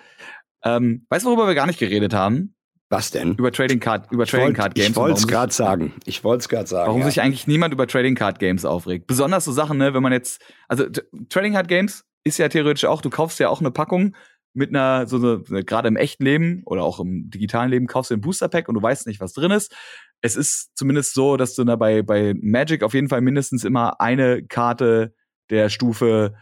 [0.64, 2.55] Ähm, weißt du, worüber wir gar nicht geredet haben?
[2.88, 3.36] Was denn?
[3.36, 4.90] Über Trading Card, über Trading wollt, Card Games.
[4.90, 5.94] Ich wollte es gerade sagen.
[6.05, 6.88] Ich wollte es gerade sagen.
[6.88, 7.07] Warum ja.
[7.07, 9.07] sich eigentlich niemand über Trading Card Games aufregt?
[9.07, 10.84] Besonders so Sachen, ne, wenn man jetzt, also
[11.30, 14.14] Trading Card Games ist ja theoretisch auch, du kaufst ja auch eine Packung
[14.55, 18.14] mit einer, so eine, gerade im echten Leben oder auch im digitalen Leben kaufst du
[18.14, 19.74] ein Booster Pack und du weißt nicht, was drin ist.
[20.20, 24.00] Es ist zumindest so, dass du da bei, bei Magic auf jeden Fall mindestens immer
[24.00, 25.14] eine Karte
[25.50, 26.34] der Stufe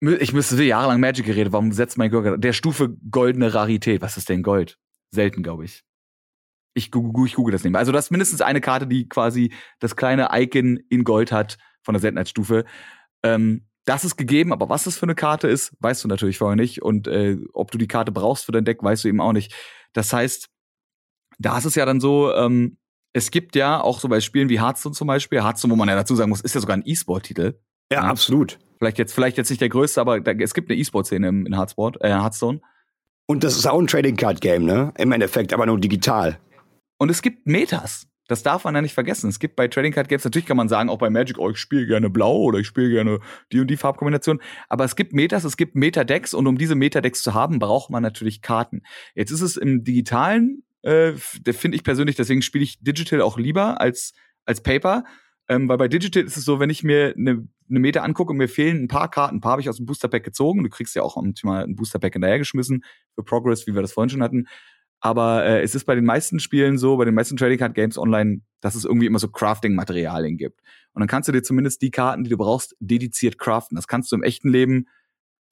[0.00, 1.52] Ich müsste jahrelang Magic geredet.
[1.52, 4.00] Warum setzt mein Gott der Stufe goldene Rarität?
[4.00, 4.78] Was ist denn Gold?
[5.10, 5.84] Selten, glaube ich.
[6.74, 7.80] Ich google, ich google das nicht mehr.
[7.80, 11.94] Also, das ist mindestens eine Karte, die quasi das kleine Icon in Gold hat von
[11.94, 12.64] der Seltenheitsstufe.
[13.24, 16.56] Ähm, das ist gegeben, aber was das für eine Karte ist, weißt du natürlich vorher
[16.56, 16.82] nicht.
[16.82, 19.54] Und äh, ob du die Karte brauchst für dein Deck, weißt du eben auch nicht.
[19.94, 20.48] Das heißt,
[21.38, 22.76] da ist es ja dann so, ähm,
[23.14, 25.94] es gibt ja auch so bei Spielen wie Hearthstone zum Beispiel, Hearthstone, wo man ja
[25.94, 27.58] dazu sagen muss, ist ja sogar ein E-Sport-Titel.
[27.90, 28.58] Ja, ja, absolut.
[28.78, 31.98] Vielleicht jetzt, vielleicht jetzt nicht der größte, aber da, es gibt eine E-Sport-Szene in Hearthstone,
[32.00, 32.60] äh, Hearthstone.
[33.26, 34.92] Und das ist auch ein Trading Card Game, ne?
[34.96, 36.38] Im Endeffekt, aber nur digital.
[36.98, 38.07] Und es gibt Metas.
[38.28, 39.28] Das darf man ja nicht vergessen.
[39.28, 41.56] Es gibt bei Trading Card Games, natürlich kann man sagen, auch bei Magic, oh, ich
[41.56, 43.18] spiele gerne blau oder ich spiele gerne
[43.50, 44.40] die und die Farbkombination.
[44.68, 48.02] Aber es gibt Metas, es gibt Metadecks und um diese Metadecks zu haben, braucht man
[48.02, 48.82] natürlich Karten.
[49.14, 53.80] Jetzt ist es im digitalen, äh, finde ich persönlich, deswegen spiele ich Digital auch lieber
[53.80, 54.12] als,
[54.44, 55.04] als Paper.
[55.50, 58.36] Ähm, weil bei Digital ist es so, wenn ich mir eine, eine Meta angucke und
[58.36, 60.62] mir fehlen ein paar Karten, ein paar habe ich aus dem Booster Pack gezogen.
[60.62, 64.10] Du kriegst ja auch manchmal ein Booster Pack hinterhergeschmissen für Progress, wie wir das vorhin
[64.10, 64.46] schon hatten.
[65.00, 67.98] Aber äh, es ist bei den meisten Spielen so, bei den meisten Trading Card Games
[67.98, 70.60] online, dass es irgendwie immer so Crafting-Materialien gibt.
[70.92, 73.76] Und dann kannst du dir zumindest die Karten, die du brauchst, dediziert craften.
[73.76, 74.86] Das kannst du im echten Leben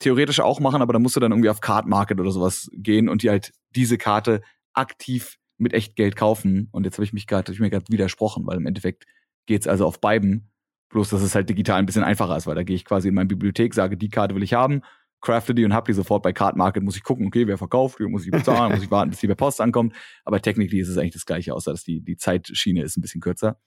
[0.00, 3.08] theoretisch auch machen, aber da musst du dann irgendwie auf Card Market oder sowas gehen
[3.08, 4.42] und dir halt diese Karte
[4.74, 6.68] aktiv mit echt Geld kaufen.
[6.72, 9.06] Und jetzt habe ich mich gerade, ich mir gerade widersprochen, weil im Endeffekt
[9.46, 10.50] geht's also auf beiden.
[10.90, 13.14] Bloß, dass es halt digital ein bisschen einfacher ist, weil da gehe ich quasi in
[13.14, 14.82] meine Bibliothek, sage, die Karte will ich haben,
[15.26, 17.98] crafte die und hab die sofort bei Card Market, muss ich gucken, okay, wer verkauft,
[18.00, 19.94] muss ich bezahlen, muss ich warten, bis die bei Post ankommt.
[20.24, 23.20] Aber technically ist es eigentlich das gleiche, außer dass die, die Zeitschiene ist ein bisschen
[23.20, 23.58] kürzer.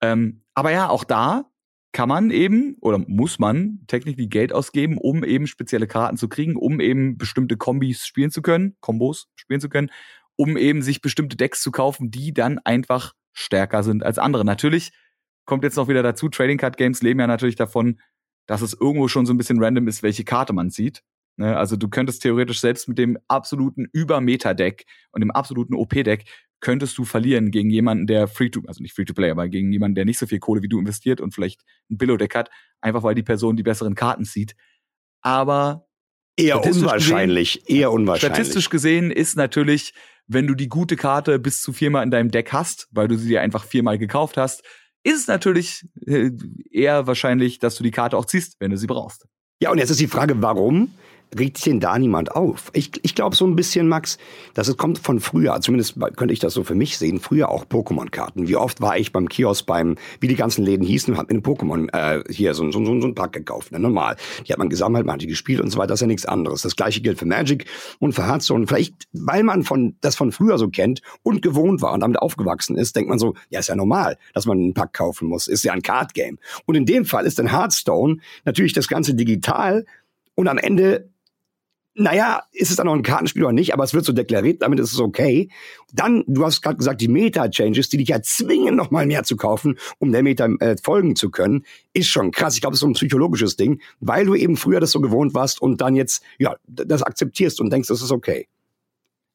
[0.00, 1.50] Ähm, aber ja, auch da
[1.92, 6.56] kann man eben oder muss man technically Geld ausgeben, um eben spezielle Karten zu kriegen,
[6.56, 9.90] um eben bestimmte Kombis spielen zu können, Kombos spielen zu können,
[10.36, 14.44] um eben sich bestimmte Decks zu kaufen, die dann einfach stärker sind als andere.
[14.44, 14.92] Natürlich
[15.44, 18.00] kommt jetzt noch wieder dazu, Trading Card Games leben ja natürlich davon,
[18.48, 21.04] dass es irgendwo schon so ein bisschen random ist, welche Karte man zieht.
[21.36, 21.56] Ne?
[21.56, 26.24] Also du könntest theoretisch selbst mit dem absoluten Über-Meta-Deck und dem absoluten OP-Deck
[26.60, 30.18] könntest du verlieren gegen jemanden, der Free-to, also nicht Free-to-Play, aber gegen jemanden, der nicht
[30.18, 33.56] so viel Kohle wie du investiert und vielleicht ein Billo-Deck hat, einfach weil die Person
[33.56, 34.56] die besseren Karten zieht.
[35.20, 35.86] Aber
[36.36, 38.36] eher unwahrscheinlich, gesehen, eher unwahrscheinlich.
[38.36, 39.92] Statistisch gesehen ist natürlich,
[40.26, 43.28] wenn du die gute Karte bis zu viermal in deinem Deck hast, weil du sie
[43.28, 44.64] dir einfach viermal gekauft hast,
[45.02, 46.30] ist es natürlich äh,
[46.70, 49.26] eher wahrscheinlich, dass du die Karte auch ziehst, wenn du sie brauchst.
[49.60, 50.92] Ja, und jetzt ist die Frage, warum?
[51.36, 52.70] Regt sich denn da niemand auf?
[52.72, 54.18] Ich, ich glaube so ein bisschen, Max,
[54.54, 57.64] dass es kommt von früher, zumindest könnte ich das so für mich sehen, früher auch
[57.64, 58.48] Pokémon-Karten.
[58.48, 61.40] Wie oft war ich beim Kiosk, beim, wie die ganzen Läden hießen, hab mir eine
[61.40, 64.16] Pokémon, äh, hier, so, so, so, so ein Pack gekauft, ne, normal.
[64.46, 66.26] Die hat man gesammelt, man hat die gespielt und so weiter, das ist ja nichts
[66.26, 66.62] anderes.
[66.62, 67.66] Das gleiche gilt für Magic
[67.98, 68.66] und für Hearthstone.
[68.66, 72.76] Vielleicht, weil man von, das von früher so kennt und gewohnt war und damit aufgewachsen
[72.76, 75.64] ist, denkt man so, ja, ist ja normal, dass man einen Pack kaufen muss, ist
[75.64, 76.38] ja ein Card-Game.
[76.66, 79.84] Und in dem Fall ist dann Hearthstone natürlich das Ganze digital
[80.34, 81.10] und am Ende
[81.98, 84.78] naja, ist es dann noch ein Kartenspiel oder nicht, aber es wird so deklariert, damit
[84.78, 85.50] ist es okay.
[85.92, 89.36] Dann, du hast gerade gesagt, die Meta-Changes, die dich ja zwingen, noch mal mehr zu
[89.36, 92.54] kaufen, um der Meta äh, folgen zu können, ist schon krass.
[92.54, 95.34] Ich glaube, es ist so ein psychologisches Ding, weil du eben früher das so gewohnt
[95.34, 98.46] warst und dann jetzt, ja, das akzeptierst und denkst, das ist okay.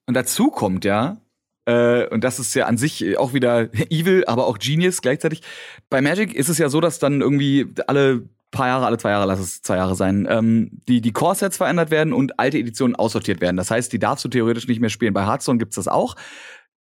[0.06, 1.18] Und dazu kommt ja,
[1.66, 5.42] äh, und das ist ja an sich auch wieder evil, aber auch genius gleichzeitig.
[5.90, 8.24] Bei Magic ist es ja so, dass dann irgendwie alle
[8.54, 11.92] paar Jahre, alle zwei Jahre, lass es zwei Jahre sein, ähm, die, die Core-Sets verändert
[11.92, 13.58] werden und alte Editionen aussortiert werden.
[13.58, 15.14] Das heißt, die darfst du theoretisch nicht mehr spielen.
[15.14, 16.16] Bei Hearthstone gibt's das auch.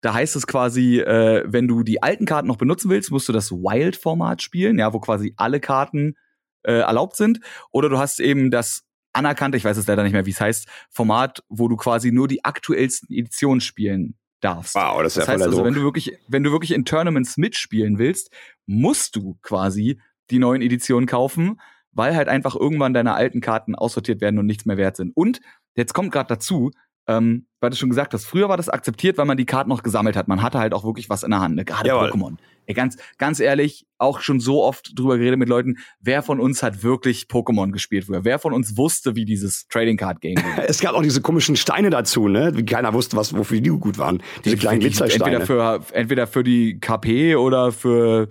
[0.01, 3.33] Da heißt es quasi, äh, wenn du die alten Karten noch benutzen willst, musst du
[3.33, 6.15] das Wild-Format spielen, ja, wo quasi alle Karten
[6.63, 7.39] äh, erlaubt sind.
[7.71, 10.67] Oder du hast eben das anerkannte, ich weiß es leider nicht mehr, wie es heißt,
[10.89, 14.75] Format, wo du quasi nur die aktuellsten Editionen spielen darfst.
[14.75, 15.65] Wow, das ist das ja heißt also, doof.
[15.65, 18.31] wenn du wirklich, wenn du wirklich in Tournaments mitspielen willst,
[18.65, 19.99] musst du quasi
[20.31, 21.59] die neuen Editionen kaufen,
[21.91, 25.11] weil halt einfach irgendwann deine alten Karten aussortiert werden und nichts mehr wert sind.
[25.15, 25.41] Und
[25.75, 26.71] jetzt kommt gerade dazu,
[27.09, 29.83] ähm, weil du schon gesagt hast, früher war das akzeptiert, weil man die Karten noch
[29.83, 30.27] gesammelt hat.
[30.27, 31.65] Man hatte halt auch wirklich was in der Hand, ne?
[31.65, 32.11] gerade Jawohl.
[32.11, 32.37] Pokémon.
[32.67, 36.61] Ey, ganz, ganz ehrlich, auch schon so oft drüber geredet mit Leuten, wer von uns
[36.61, 38.23] hat wirklich Pokémon gespielt früher?
[38.25, 40.65] Wer von uns wusste, wie dieses Trading Card Game geht?
[40.67, 42.51] Es gab auch diese komischen Steine dazu, ne?
[42.55, 44.21] Wie keiner wusste, was, wofür die gut waren.
[44.45, 45.37] Diese kleinen Glitzersteine.
[45.37, 48.29] Entweder für, entweder für die KP oder für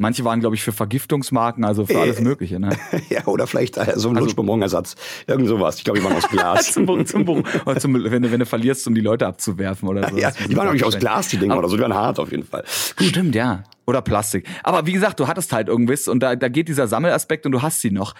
[0.00, 2.58] Manche waren, glaube ich, für Vergiftungsmarken, also für alles Mögliche.
[2.58, 2.70] Ne?
[3.10, 4.96] ja, oder vielleicht äh, so ein also, Lutschbonbon-Ersatz.
[5.26, 5.76] Irgend sowas.
[5.76, 6.72] Ich glaube, die waren aus Glas.
[6.72, 10.16] zum, zum, oder zum, wenn, du, wenn du verlierst, um die Leute abzuwerfen oder so.
[10.16, 11.76] ja, die waren nämlich aus Glas, die Dinger, oder so.
[11.76, 12.64] Die waren hart auf jeden Fall.
[12.96, 13.08] Gut.
[13.08, 13.64] Stimmt, ja.
[13.86, 14.48] Oder Plastik.
[14.62, 17.60] Aber wie gesagt, du hattest halt irgendwas und da, da geht dieser Sammelaspekt und du
[17.60, 18.14] hast sie noch.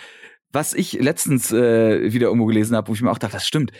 [0.52, 3.72] Was ich letztens äh, wieder irgendwo gelesen habe, wo ich mir auch dachte, das stimmt.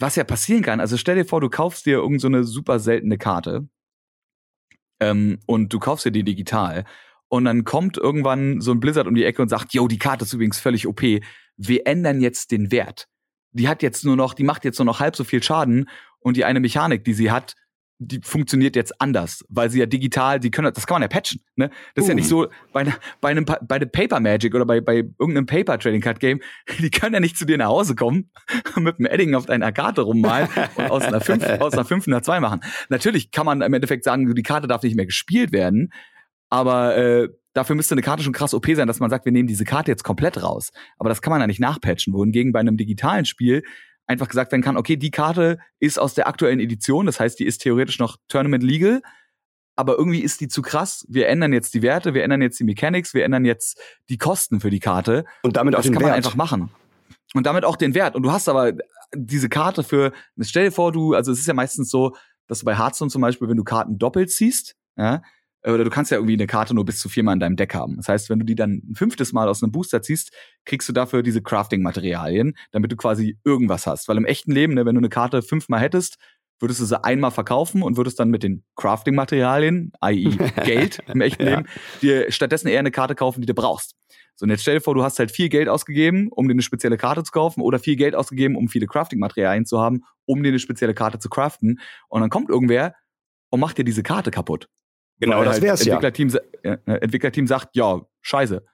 [0.00, 3.18] Was ja passieren kann, also stell dir vor, du kaufst dir irgendeine so super seltene
[3.18, 3.68] Karte
[4.98, 6.84] ähm, und du kaufst dir die digital
[7.30, 10.24] und dann kommt irgendwann so ein Blizzard um die Ecke und sagt, yo, die Karte
[10.24, 11.00] ist übrigens völlig OP.
[11.56, 13.06] wir ändern jetzt den Wert.
[13.52, 16.36] Die hat jetzt nur noch, die macht jetzt nur noch halb so viel Schaden und
[16.36, 17.54] die eine Mechanik, die sie hat,
[18.02, 21.42] die funktioniert jetzt anders, weil sie ja digital, die können, das kann man ja patchen,
[21.54, 21.70] ne?
[21.94, 22.44] Das ist ja nicht uh.
[22.44, 26.00] so bei, ne, bei einem, bei einem Paper Magic oder bei, bei irgendeinem Paper Trading
[26.00, 26.40] Card Game,
[26.78, 28.30] die können ja nicht zu dir nach Hause kommen,
[28.76, 32.22] mit einem Edding auf deiner Karte rummalen und aus einer 5, aus einer 5 einer
[32.22, 32.60] 2 machen.
[32.88, 35.92] Natürlich kann man im Endeffekt sagen, die Karte darf nicht mehr gespielt werden,
[36.50, 39.48] aber äh, dafür müsste eine Karte schon krass OP sein, dass man sagt, wir nehmen
[39.48, 40.70] diese Karte jetzt komplett raus.
[40.98, 43.62] Aber das kann man ja nicht nachpatchen, wohingegen bei einem digitalen Spiel
[44.06, 47.46] einfach gesagt werden kann, okay, die Karte ist aus der aktuellen Edition, das heißt, die
[47.46, 49.02] ist theoretisch noch Tournament legal,
[49.76, 51.06] aber irgendwie ist die zu krass.
[51.08, 54.60] Wir ändern jetzt die Werte, wir ändern jetzt die Mechanics, wir ändern jetzt die Kosten
[54.60, 55.24] für die Karte.
[55.42, 56.10] Und damit auch das den kann Wert.
[56.10, 56.70] man einfach machen.
[57.34, 58.16] Und damit auch den Wert.
[58.16, 58.72] Und du hast aber
[59.14, 62.16] diese Karte für, stell dir vor, du, also es ist ja meistens so,
[62.48, 65.22] dass du bei Hearthstone zum Beispiel, wenn du Karten doppelt ziehst, ja,
[65.64, 67.96] oder du kannst ja irgendwie eine Karte nur bis zu viermal in deinem Deck haben.
[67.96, 70.32] Das heißt, wenn du die dann ein fünftes Mal aus einem Booster ziehst,
[70.64, 74.08] kriegst du dafür diese Crafting-Materialien, damit du quasi irgendwas hast.
[74.08, 76.16] Weil im echten Leben, ne, wenn du eine Karte fünfmal hättest,
[76.60, 80.30] würdest du sie einmal verkaufen und würdest dann mit den Crafting-Materialien, i.e.
[80.64, 81.50] Geld im echten ja.
[81.50, 81.68] Leben,
[82.02, 83.94] dir stattdessen eher eine Karte kaufen, die du brauchst.
[84.36, 86.62] So, und jetzt stell dir vor, du hast halt viel Geld ausgegeben, um dir eine
[86.62, 90.50] spezielle Karte zu kaufen oder viel Geld ausgegeben, um viele Crafting-Materialien zu haben, um dir
[90.50, 91.80] eine spezielle Karte zu craften.
[92.08, 92.94] Und dann kommt irgendwer
[93.50, 94.68] und macht dir diese Karte kaputt.
[95.20, 95.94] Genau, Weil das halt wär's ja.
[95.94, 96.78] Entwicklerteam, ja.
[96.86, 98.64] Entwicklerteam sagt, ja, scheiße.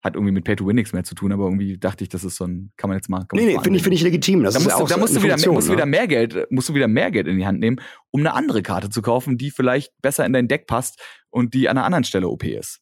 [0.00, 2.44] Hat irgendwie mit Pay-to-Win nichts mehr zu tun, aber irgendwie dachte ich, das ist so
[2.44, 3.26] ein, kann man jetzt mal.
[3.32, 4.44] Nee, nee, finde ich, finde ich legitim.
[4.44, 5.66] Das da ist musst, ja du, auch da so musst, du eine wieder, Funktion, musst
[5.66, 5.76] du ne?
[5.78, 7.80] wieder mehr Geld, musst du wieder mehr Geld in die Hand nehmen,
[8.12, 11.68] um eine andere Karte zu kaufen, die vielleicht besser in dein Deck passt und die
[11.68, 12.80] an einer anderen Stelle OP ist.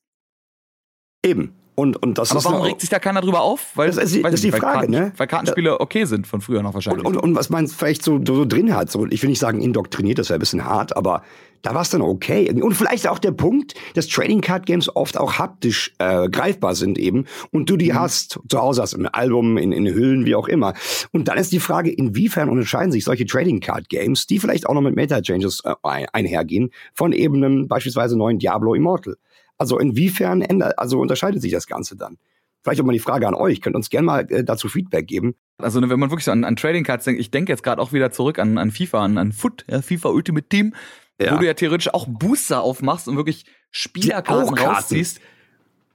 [1.25, 1.55] Eben.
[1.75, 3.77] Und, und das Aber ist warum regt sich da keiner drüber auf?
[3.77, 5.12] Weil, Das ist das ist die nicht, weil Frage, Karten, ne?
[5.17, 7.05] Weil Kartenspiele okay sind von früher noch wahrscheinlich.
[7.05, 9.61] Und, und, und was man vielleicht so, so drin hat, so, ich will nicht sagen
[9.61, 11.23] indoktriniert, das wäre ein bisschen hart, aber
[11.63, 12.51] da war es dann okay.
[12.61, 16.99] Und vielleicht auch der Punkt, dass Trading Card Games oft auch haptisch äh, greifbar sind
[16.99, 17.99] eben und du die Mhm.
[18.01, 20.75] hast, zu Hause hast, im Album, in, in Hüllen, wie auch immer.
[21.13, 24.75] Und dann ist die Frage, inwiefern unterscheiden sich solche Trading Card Games, die vielleicht auch
[24.75, 29.17] noch mit Meta Changes äh, ein- einhergehen, von eben einem beispielsweise neuen Diablo Immortal.
[29.59, 32.19] Also inwiefern ändert, also unterscheidet sich das Ganze dann?
[32.63, 33.61] Vielleicht auch mal die Frage an euch.
[33.63, 35.37] Könnt uns gerne mal äh, dazu Feedback geben.
[35.59, 37.81] Also ne, wenn man wirklich so an, an Trading Cards denkt, ich denke jetzt gerade
[37.81, 40.75] auch wieder zurück an, an FIFA, an, an Foot, ja, FIFA Ultimate Team,
[41.21, 41.35] Ja.
[41.35, 44.75] wo du ja theoretisch auch Booster aufmachst und wirklich Spielerkarten Karten.
[44.77, 45.21] rausziehst.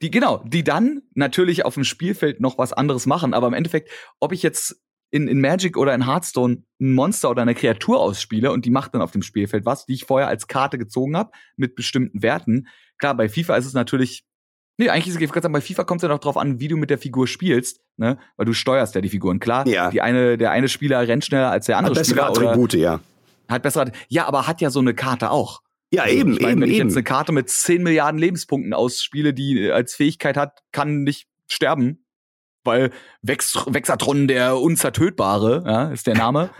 [0.01, 3.89] Die, genau, die dann natürlich auf dem Spielfeld noch was anderes machen, aber im Endeffekt,
[4.19, 8.51] ob ich jetzt in, in Magic oder in Hearthstone ein Monster oder eine Kreatur ausspiele
[8.51, 11.31] und die macht dann auf dem Spielfeld was, die ich vorher als Karte gezogen habe,
[11.55, 12.67] mit bestimmten Werten.
[12.97, 14.25] Klar, bei FIFA ist es natürlich
[14.77, 16.67] Nee, eigentlich ist es, gerade sagen, bei FIFA kommt es ja noch drauf an, wie
[16.67, 18.17] du mit der Figur spielst, ne?
[18.37, 19.39] Weil du steuerst ja die Figuren.
[19.39, 19.91] Klar, Ja.
[19.91, 22.31] die eine, der eine Spieler rennt schneller als der Hat andere bessere Spieler.
[22.31, 22.99] Oder Attribute, ja.
[23.51, 25.61] Hat bessere, ja, aber hat ja so eine Karte auch.
[25.93, 26.87] Ja, Also, eben, ich mein, eben, wenn ich eben.
[26.87, 31.27] jetzt eine Karte mit 10 Milliarden Lebenspunkten ausspiele, die äh, als Fähigkeit hat, kann nicht
[31.47, 32.05] sterben,
[32.63, 32.91] weil
[33.21, 36.49] Vex Vexatron der Unzertötbare, ja, ist der Name.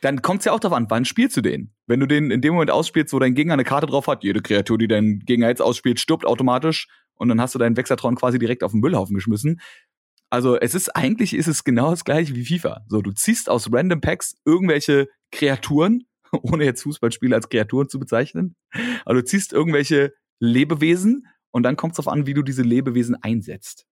[0.00, 1.72] Dann kommt es ja auch darauf an, wann spielst du den?
[1.86, 4.42] Wenn du den in dem Moment ausspielst, wo dein Gegner eine Karte drauf hat, jede
[4.42, 8.38] Kreatur, die dein Gegner jetzt ausspielt, stirbt automatisch und dann hast du deinen Vexatron quasi
[8.38, 9.60] direkt auf den Müllhaufen geschmissen.
[10.34, 12.84] Also es ist eigentlich ist es genau das gleiche wie FIFA.
[12.88, 18.56] So, du ziehst aus Random Packs irgendwelche Kreaturen, ohne jetzt Fußballspiele als Kreaturen zu bezeichnen.
[19.04, 23.14] Aber du ziehst irgendwelche Lebewesen und dann kommt es darauf an, wie du diese Lebewesen
[23.22, 23.86] einsetzt.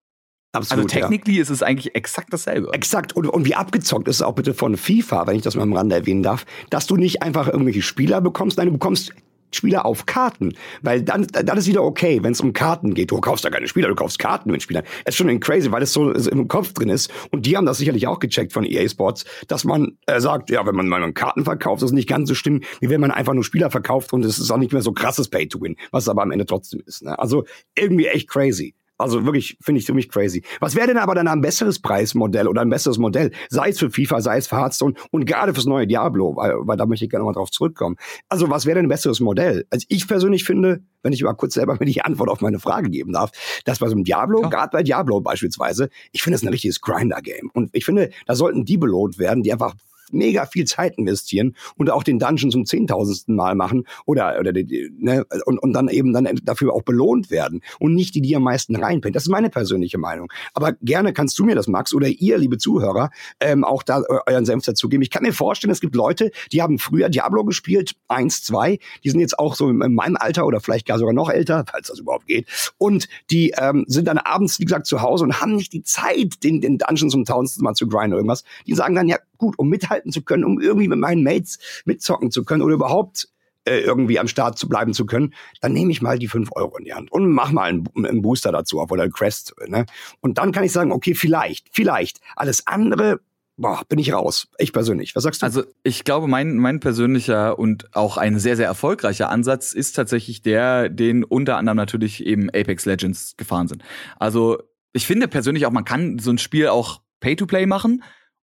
[0.50, 1.06] Absolut, also ja.
[1.06, 2.72] technically ist es eigentlich exakt dasselbe.
[2.72, 3.12] Exakt.
[3.12, 5.74] Und, und wie abgezockt ist es auch bitte von FIFA, wenn ich das mal am
[5.74, 9.14] Rande erwähnen darf, dass du nicht einfach irgendwelche Spieler bekommst, nein, du bekommst
[9.54, 10.54] Spieler auf Karten.
[10.82, 13.10] Weil dann, dann ist wieder okay, wenn es um Karten geht.
[13.10, 14.84] Du kaufst da keine Spieler, du kaufst Karten mit Spielern.
[15.04, 17.10] Es ist schon crazy, weil es so, im Kopf drin ist.
[17.30, 20.66] Und die haben das sicherlich auch gecheckt von EA Sports, dass man äh, sagt, ja,
[20.66, 23.34] wenn man mal Karten verkauft, ist es nicht ganz so schlimm, wie wenn man einfach
[23.34, 26.30] nur Spieler verkauft und es ist auch nicht mehr so krasses Pay-to-Win, was aber am
[26.30, 27.02] Ende trotzdem ist.
[27.02, 27.18] Ne?
[27.18, 27.44] Also
[27.74, 28.74] irgendwie echt crazy.
[28.98, 30.44] Also wirklich, finde ich ziemlich crazy.
[30.60, 33.32] Was wäre denn aber dann ein besseres Preismodell oder ein besseres Modell?
[33.48, 36.76] Sei es für FIFA, sei es für Hearthstone und gerade fürs neue Diablo, weil, weil
[36.76, 37.96] da möchte ich gerne nochmal drauf zurückkommen.
[38.28, 39.66] Also was wäre denn ein besseres Modell?
[39.70, 42.90] Also ich persönlich finde, wenn ich mal kurz selber mir die Antwort auf meine Frage
[42.90, 43.32] geben darf,
[43.64, 44.48] dass bei so einem Diablo, Ja.
[44.48, 47.50] gerade bei Diablo beispielsweise, ich finde es ein richtiges Grinder-Game.
[47.54, 49.74] Und ich finde, da sollten die belohnt werden, die einfach
[50.12, 55.24] mega viel Zeit investieren und auch den Dungeon zum zehntausendsten Mal machen oder oder ne,
[55.44, 58.76] und, und dann eben dann dafür auch belohnt werden und nicht die, die am meisten
[58.76, 59.14] reinpennt.
[59.16, 60.32] Das ist meine persönliche Meinung.
[60.54, 63.10] Aber gerne kannst du mir das, Max, oder ihr, liebe Zuhörer,
[63.40, 65.02] ähm, auch da eu- euren Senf dazu geben.
[65.02, 69.10] Ich kann mir vorstellen, es gibt Leute, die haben früher Diablo gespielt, eins, zwei, die
[69.10, 71.88] sind jetzt auch so in in meinem Alter oder vielleicht gar sogar noch älter, falls
[71.88, 72.46] das überhaupt geht,
[72.78, 76.42] und die ähm, sind dann abends, wie gesagt, zu Hause und haben nicht die Zeit,
[76.44, 78.44] den, den Dungeon zum tausendsten Mal zu grinden oder irgendwas.
[78.66, 82.30] Die sagen dann, ja gut, um mithalten zu können, um irgendwie mit meinen Mates mitzocken
[82.30, 83.28] zu können oder überhaupt
[83.64, 86.78] äh, irgendwie am Start zu bleiben zu können, dann nehme ich mal die fünf Euro
[86.78, 89.54] in die Hand und mach mal einen, einen Booster dazu auf oder einen Crest.
[89.66, 89.86] Ne?
[90.20, 92.20] Und dann kann ich sagen, okay, vielleicht, vielleicht.
[92.36, 93.20] Alles andere
[93.56, 94.48] boah, bin ich raus.
[94.58, 95.14] Ich persönlich.
[95.14, 95.46] Was sagst du?
[95.46, 100.42] Also ich glaube, mein, mein persönlicher und auch ein sehr, sehr erfolgreicher Ansatz ist tatsächlich
[100.42, 103.82] der, den unter anderem natürlich eben Apex Legends gefahren sind.
[104.18, 104.58] Also
[104.92, 108.02] ich finde persönlich auch, man kann so ein Spiel auch Pay-to-Play machen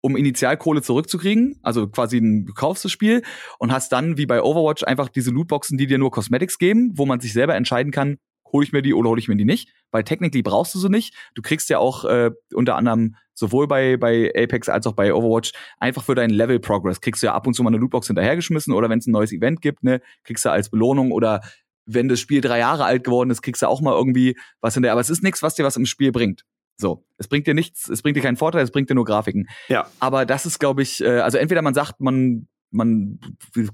[0.07, 1.59] um Initialkohle zurückzukriegen.
[1.62, 3.22] Also quasi ein, du Spiel
[3.59, 7.07] und hast dann wie bei Overwatch einfach diese Lootboxen, die dir nur Cosmetics geben, wo
[7.07, 8.18] man sich selber entscheiden kann,
[8.52, 9.68] hole ich mir die oder hole ich mir die nicht.
[9.90, 11.12] Weil technically brauchst du sie nicht.
[11.34, 15.52] Du kriegst ja auch äh, unter anderem sowohl bei, bei Apex als auch bei Overwatch
[15.78, 18.72] einfach für deinen Level Progress kriegst du ja ab und zu mal eine Lootbox hinterhergeschmissen
[18.72, 21.40] oder wenn es ein neues Event gibt, ne, kriegst du als Belohnung oder
[21.84, 24.92] wenn das Spiel drei Jahre alt geworden ist, kriegst du auch mal irgendwie was hinterher.
[24.92, 26.44] Aber es ist nichts, was dir was im Spiel bringt.
[26.76, 29.48] So, es bringt dir nichts, es bringt dir keinen Vorteil, es bringt dir nur Grafiken.
[29.68, 29.88] Ja.
[29.98, 33.20] Aber das ist, glaube ich, äh, also entweder man sagt, man man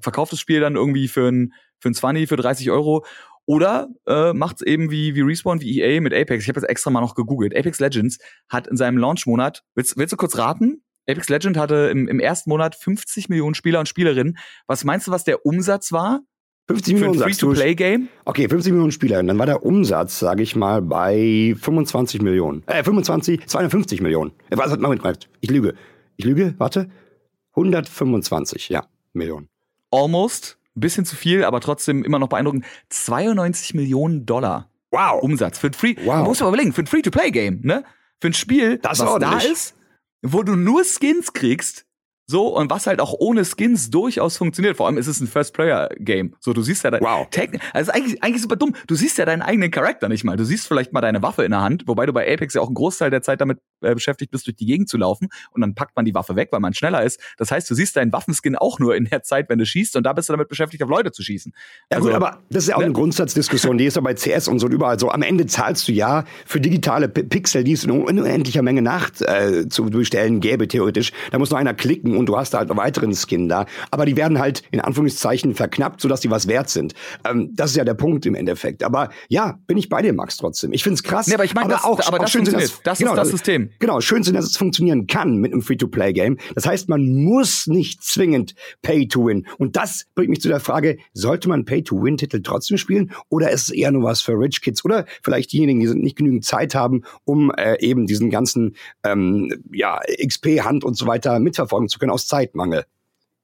[0.00, 3.04] verkauft das Spiel dann irgendwie für ein für ein 20, für 30 Euro
[3.46, 6.44] oder äh, macht es eben wie, wie Respawn, wie EA mit Apex.
[6.44, 7.56] Ich habe jetzt extra mal noch gegoogelt.
[7.56, 10.84] Apex Legends hat in seinem Launch-Monat, willst, willst du kurz raten?
[11.08, 14.38] Apex Legend hatte im, im ersten Monat 50 Millionen Spieler und Spielerinnen.
[14.68, 16.20] Was meinst du, was der Umsatz war?
[16.68, 18.08] 50 Millionen für ein Free-to-Play-Game?
[18.24, 19.18] Okay, 50 Millionen Spieler.
[19.18, 22.62] Und dann war der Umsatz, sage ich mal, bei 25 Millionen.
[22.66, 24.32] Äh, 25, 250 Millionen.
[24.50, 25.74] Äh, was, Moment, Moment, ich lüge.
[26.16, 26.88] Ich lüge, warte.
[27.56, 29.48] 125, ja, Millionen.
[29.90, 32.64] Almost ein bisschen zu viel, aber trotzdem immer noch beeindruckend.
[32.88, 34.70] 92 Millionen Dollar.
[34.90, 35.22] Wow.
[35.22, 35.96] Umsatz für ein Free.
[36.04, 36.18] Wow.
[36.18, 37.84] Du musst aber überlegen, für ein Free-to-Play-Game, ne?
[38.20, 39.74] Für ein Spiel, das was da ist,
[40.22, 41.86] wo du nur Skins kriegst,
[42.32, 44.78] so, und was halt auch ohne Skins durchaus funktioniert.
[44.78, 46.34] Vor allem ist es ein First-Player-Game.
[46.40, 47.28] So, du siehst ja dein wow.
[47.74, 48.74] also eigentlich, eigentlich super dumm.
[48.86, 50.36] Du siehst ja deinen eigenen Charakter nicht mal.
[50.36, 52.66] Du siehst vielleicht mal deine Waffe in der Hand, wobei du bei Apex ja auch
[52.66, 55.28] einen Großteil der Zeit damit äh, beschäftigt bist, durch die Gegend zu laufen.
[55.50, 57.20] Und dann packt man die Waffe weg, weil man schneller ist.
[57.36, 59.96] Das heißt, du siehst deinen Waffenskin auch nur in der Zeit, wenn du schießt.
[59.96, 61.52] Und da bist du damit beschäftigt, auf Leute zu schießen.
[61.90, 62.86] Ja also, gut, aber das ist ja auch ne?
[62.86, 63.78] eine Grundsatzdiskussion.
[63.78, 65.10] Die ist ja bei CS und so und überall so.
[65.10, 69.22] Am Ende zahlst du ja für digitale P Pixel, die es in unendlicher Menge Nacht
[69.22, 71.12] äh, zu bestellen gäbe, theoretisch.
[71.30, 73.66] Da muss nur einer klicken und du hast halt weiter weiteren Skin da.
[73.90, 76.94] Aber die werden halt in Anführungszeichen verknappt, sodass die was wert sind.
[77.24, 78.82] Ähm, das ist ja der Punkt im Endeffekt.
[78.82, 80.72] Aber ja, bin ich bei dir, Max, trotzdem.
[80.72, 81.26] Ich finde es krass.
[81.26, 82.70] Nee, aber ich meine, das, auch, aber auch das funktioniert.
[82.70, 83.70] Das, das genau, ist das System.
[83.78, 86.38] Genau, schön sind, dass es funktionieren kann mit einem Free-to-Play-Game.
[86.54, 89.46] Das heißt, man muss nicht zwingend Pay-to-Win.
[89.58, 93.12] Und das bringt mich zu der Frage, sollte man Pay-to-Win-Titel trotzdem spielen?
[93.28, 94.84] Oder ist es eher nur was für Rich Kids?
[94.84, 100.00] Oder vielleicht diejenigen, die nicht genügend Zeit haben, um äh, eben diesen ganzen ähm, ja,
[100.24, 102.84] XP-Hand und so weiter mitverfolgen zu können aus Zeitmangel?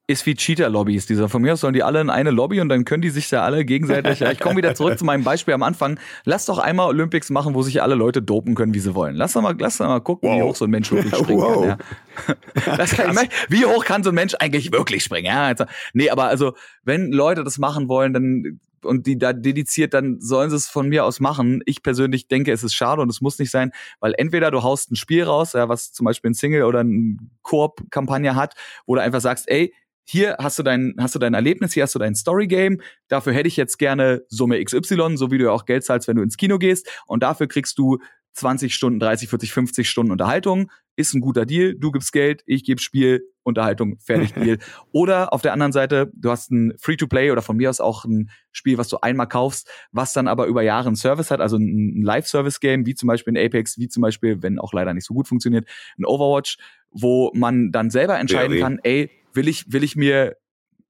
[0.08, 1.06] Ist wie Cheater-Lobbys.
[1.06, 3.30] Dieser von mir aus sollen die alle in eine Lobby und dann können die sich
[3.30, 4.20] ja alle gegenseitig.
[4.20, 6.00] Ja, ich komme wieder zurück zu meinem Beispiel am Anfang.
[6.24, 9.14] Lass doch einmal Olympics machen, wo sich alle Leute dopen können, wie sie wollen.
[9.14, 10.38] Lass doch mal, lass doch mal gucken, wow.
[10.38, 11.76] wie hoch so ein Mensch wirklich springen wow.
[12.54, 12.78] kann.
[12.78, 12.86] Ja.
[12.86, 15.26] Kann, wie hoch kann so ein Mensch eigentlich wirklich springen?
[15.26, 16.54] Ja, also, nee, aber also,
[16.84, 20.88] wenn Leute das machen wollen, dann und die da dediziert, dann sollen sie es von
[20.88, 21.60] mir aus machen.
[21.66, 24.90] Ich persönlich denke, es ist schade und es muss nicht sein, weil entweder du haust
[24.90, 28.54] ein Spiel raus, ja, was zum Beispiel ein Single oder ein Koop-Kampagne hat,
[28.86, 29.74] wo du einfach sagst, ey,
[30.08, 33.48] hier hast du dein, hast du dein Erlebnis, hier hast du dein Story-Game, dafür hätte
[33.48, 36.38] ich jetzt gerne Summe XY, so wie du ja auch Geld zahlst, wenn du ins
[36.38, 37.98] Kino gehst, und dafür kriegst du
[38.32, 42.64] 20 Stunden, 30, 40, 50 Stunden Unterhaltung, ist ein guter Deal, du gibst Geld, ich
[42.64, 44.58] gebe Spiel, Unterhaltung, fertig Deal.
[44.92, 48.30] oder auf der anderen Seite, du hast ein Free-to-Play oder von mir aus auch ein
[48.50, 52.02] Spiel, was du einmal kaufst, was dann aber über Jahre einen Service hat, also ein
[52.02, 55.28] Live-Service-Game, wie zum Beispiel in Apex, wie zum Beispiel, wenn auch leider nicht so gut
[55.28, 56.56] funktioniert, ein Overwatch,
[56.90, 60.36] wo man dann selber entscheiden ja, kann, ey, will ich, will ich mir,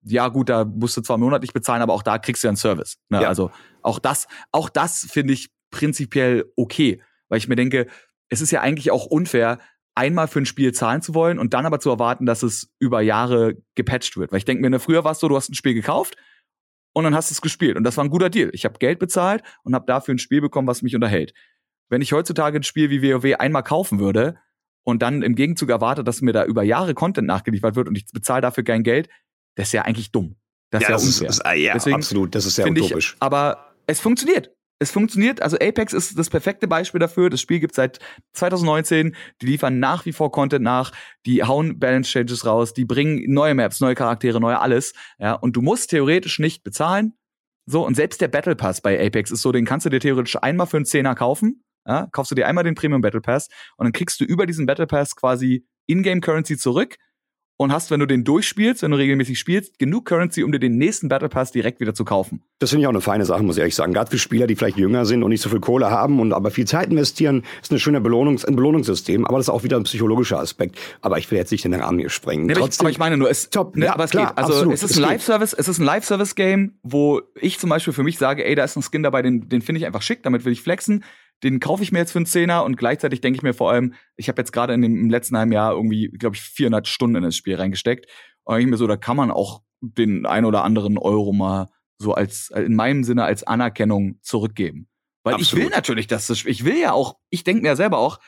[0.05, 2.57] ja gut, da musst du zwar monatlich bezahlen, aber auch da kriegst du ja einen
[2.57, 2.99] Service.
[3.09, 3.22] Ne?
[3.22, 3.28] Ja.
[3.28, 3.51] Also
[3.82, 7.86] auch das, auch das finde ich prinzipiell okay, weil ich mir denke,
[8.28, 9.59] es ist ja eigentlich auch unfair,
[9.95, 13.01] einmal für ein Spiel zahlen zu wollen und dann aber zu erwarten, dass es über
[13.01, 14.30] Jahre gepatcht wird.
[14.30, 16.16] Weil ich denke mir, ne, früher war es so, du hast ein Spiel gekauft
[16.93, 18.51] und dann hast du es gespielt und das war ein guter Deal.
[18.53, 21.34] Ich habe Geld bezahlt und habe dafür ein Spiel bekommen, was mich unterhält.
[21.89, 24.36] Wenn ich heutzutage ein Spiel wie WoW einmal kaufen würde,
[24.85, 28.07] und dann im Gegenzug erwartet, dass mir da über Jahre Content nachgeliefert wird und ich
[28.12, 29.09] bezahle dafür kein Geld,
[29.55, 30.37] das ist ja eigentlich dumm.
[30.70, 31.29] Das ja, ist ja unfair.
[31.29, 33.14] Ist, ja, Deswegen absolut, das ist ja utopisch.
[33.14, 34.51] Ich, aber es funktioniert.
[34.81, 37.31] Es funktioniert, also Apex ist das perfekte Beispiel dafür.
[37.31, 37.99] Das Spiel gibt seit
[38.35, 40.93] 2019, die liefern nach wie vor Content nach,
[41.26, 44.93] die hauen Balance Changes raus, die bringen neue Maps, neue Charaktere, neue alles.
[45.18, 47.14] Ja, und du musst theoretisch nicht bezahlen.
[47.66, 50.37] So, und selbst der Battle Pass bei Apex ist so, den kannst du dir theoretisch
[50.41, 53.86] einmal für einen Zehner kaufen ja, kaufst du dir einmal den Premium Battle Pass und
[53.86, 56.97] dann kriegst du über diesen Battle Pass quasi Ingame Currency zurück
[57.59, 60.78] und hast, wenn du den durchspielst, wenn du regelmäßig spielst, genug Currency, um dir den
[60.78, 62.45] nächsten Battle Pass direkt wieder zu kaufen.
[62.61, 63.93] Das finde ich auch eine feine Sache, muss ich ehrlich sagen.
[63.93, 66.53] Gerade für Spieler, die vielleicht jünger sind und nicht so viel Kohle haben und aber
[66.53, 69.26] viel Zeit investieren, ist eine schöne Belohnungs ein Belohnungssystem.
[69.26, 70.78] Aber das ist auch wieder ein psychologischer Aspekt.
[71.01, 72.47] Aber ich will jetzt nicht den Rahmen hier sprengen.
[72.47, 73.76] Nee, Trotzdem, aber ich meine nur, es, top.
[73.76, 74.39] Ne, Ja, aber es klar, geht.
[74.39, 74.74] Also absolut.
[74.74, 75.03] es ist ein.
[75.03, 78.76] Live-Service, es ist ein Live-Service-Game, wo ich zum Beispiel für mich sage, ey, da ist
[78.76, 81.03] ein Skin dabei, den, den finde ich einfach schick, damit will ich flexen.
[81.43, 83.95] Den kaufe ich mir jetzt für einen Zehner und gleichzeitig denke ich mir vor allem,
[84.16, 87.16] ich habe jetzt gerade in dem im letzten halben Jahr irgendwie, glaube ich, 400 Stunden
[87.16, 88.07] in das Spiel reingesteckt.
[88.45, 91.68] Und ich mir so, da kann man auch den ein oder anderen Euro mal
[91.99, 94.89] so als in meinem Sinne als Anerkennung zurückgeben.
[95.24, 95.66] Weil ich Absolut.
[95.66, 98.18] will natürlich, dass das ich will ja auch, ich denke mir ja selber auch,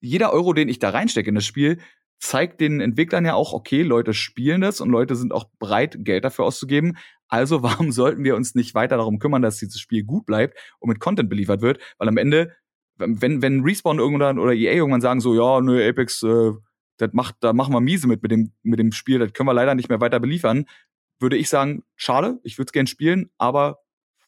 [0.00, 1.78] jeder Euro, den ich da reinstecke in das Spiel,
[2.18, 6.24] zeigt den Entwicklern ja auch, okay, Leute spielen das und Leute sind auch bereit, Geld
[6.24, 6.96] dafür auszugeben.
[7.34, 10.88] Also warum sollten wir uns nicht weiter darum kümmern, dass dieses Spiel gut bleibt und
[10.88, 11.80] mit Content beliefert wird?
[11.98, 12.54] Weil am Ende,
[12.94, 16.52] wenn, wenn Respawn irgendwann oder EA irgendwann sagen so, ja, nö, Apex, äh,
[16.98, 19.52] das macht, da machen wir miese mit, mit dem, mit dem Spiel, das können wir
[19.52, 20.66] leider nicht mehr weiter beliefern,
[21.18, 23.80] würde ich sagen, schade, ich würde es gern spielen, aber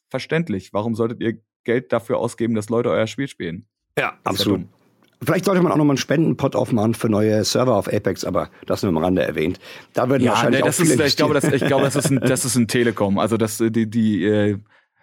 [0.08, 0.72] verständlich.
[0.72, 3.68] Warum solltet ihr Geld dafür ausgeben, dass Leute euer Spiel spielen?
[3.96, 4.62] Ja, absolut.
[4.62, 4.68] dumm.
[5.22, 8.50] Vielleicht sollte man auch noch mal einen Spendenpot aufmachen für neue Server auf Apex, aber
[8.66, 9.58] das nur am Rande erwähnt.
[9.94, 11.96] Da würden Ja, wahrscheinlich nee, das auch viele ist, ich glaube, das, ich glaube, das
[11.96, 13.18] ist ein, das ist ein Telekom.
[13.18, 14.58] Also das, äh, die, die, äh,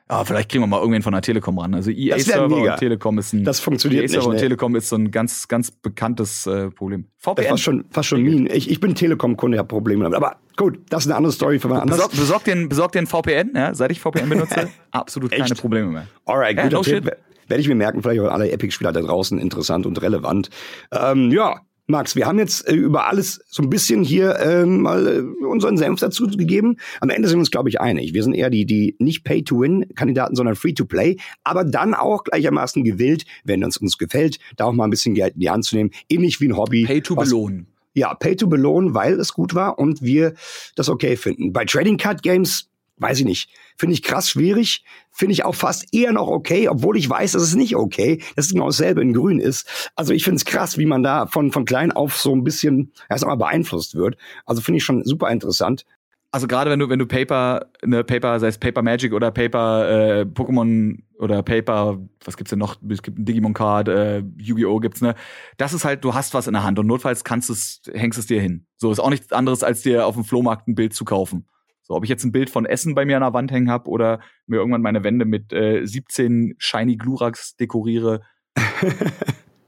[0.10, 1.74] ja, vielleicht kriegen wir mal irgendwen von der Telekom ran.
[1.74, 4.42] Also EA Das Server und Telekom ist ein, Das funktioniert EA Server nicht, und ne?
[4.42, 7.08] Telekom ist so ein ganz, ganz bekanntes äh, Problem.
[7.24, 7.50] Das VPN.
[7.50, 8.46] war schon, fast schon mean.
[8.48, 10.18] Ich, ich bin Telekom-Kunde, habe Probleme damit.
[10.18, 11.98] Aber gut, das ist eine andere Story für mal anders.
[11.98, 15.56] Besorg, besorg, dir ein, besorg dir ein VPN, ja, seit ich VPN benutze, absolut keine?
[15.56, 16.08] Probleme mehr.
[16.26, 17.06] Alright, Ja, guter no Tipp.
[17.06, 17.14] shit.
[17.48, 20.50] Werde ich mir merken, vielleicht auch alle Epic-Spieler da draußen interessant und relevant.
[20.92, 25.06] Ähm, ja, Max, wir haben jetzt äh, über alles so ein bisschen hier ähm, mal
[25.06, 26.78] äh, unseren Senf dazu gegeben.
[27.02, 28.14] Am Ende sind wir uns, glaube ich, einig.
[28.14, 33.64] Wir sind eher die, die nicht Pay-to-Win-Kandidaten, sondern Free-to-Play, aber dann auch gleichermaßen gewillt, wenn
[33.66, 35.92] uns uns gefällt, da auch mal ein bisschen Geld in die Hand zu nehmen.
[36.10, 36.86] Ähnlich wie ein Hobby.
[36.86, 37.68] Pay to was- belohnen.
[37.94, 40.36] ja, Pay to belohnen, weil es gut war und wir
[40.76, 41.52] das okay finden.
[41.52, 45.94] Bei Trading Card Games, weiß ich nicht, finde ich krass schwierig, finde ich auch fast
[45.94, 49.14] eher noch okay, obwohl ich weiß, dass es nicht okay, dass es genau dasselbe in
[49.14, 49.92] grün ist.
[49.96, 52.94] Also ich finde es krass, wie man da von, von klein auf so ein bisschen
[53.10, 54.18] erst einmal beeinflusst wird.
[54.46, 55.86] Also finde ich schon super interessant.
[56.34, 60.22] Also gerade wenn du, wenn du Paper, ne, Paper, sei es Paper Magic oder Paper
[60.22, 62.78] äh, Pokémon oder Paper, was gibt's denn noch?
[62.90, 64.80] Es gibt ein Digimon Card, äh, Yu-Gi-Oh!
[64.80, 65.14] gibt's, ne?
[65.58, 68.26] Das ist halt, du hast was in der Hand und notfalls kannst es, hängst es
[68.26, 68.66] dir hin.
[68.78, 71.46] So ist auch nichts anderes, als dir auf dem Flohmarkt ein Bild zu kaufen.
[71.86, 73.88] So, ob ich jetzt ein Bild von Essen bei mir an der Wand hängen hab
[73.88, 78.22] oder mir irgendwann meine Wände mit äh, 17 Shiny Gluraks dekoriere.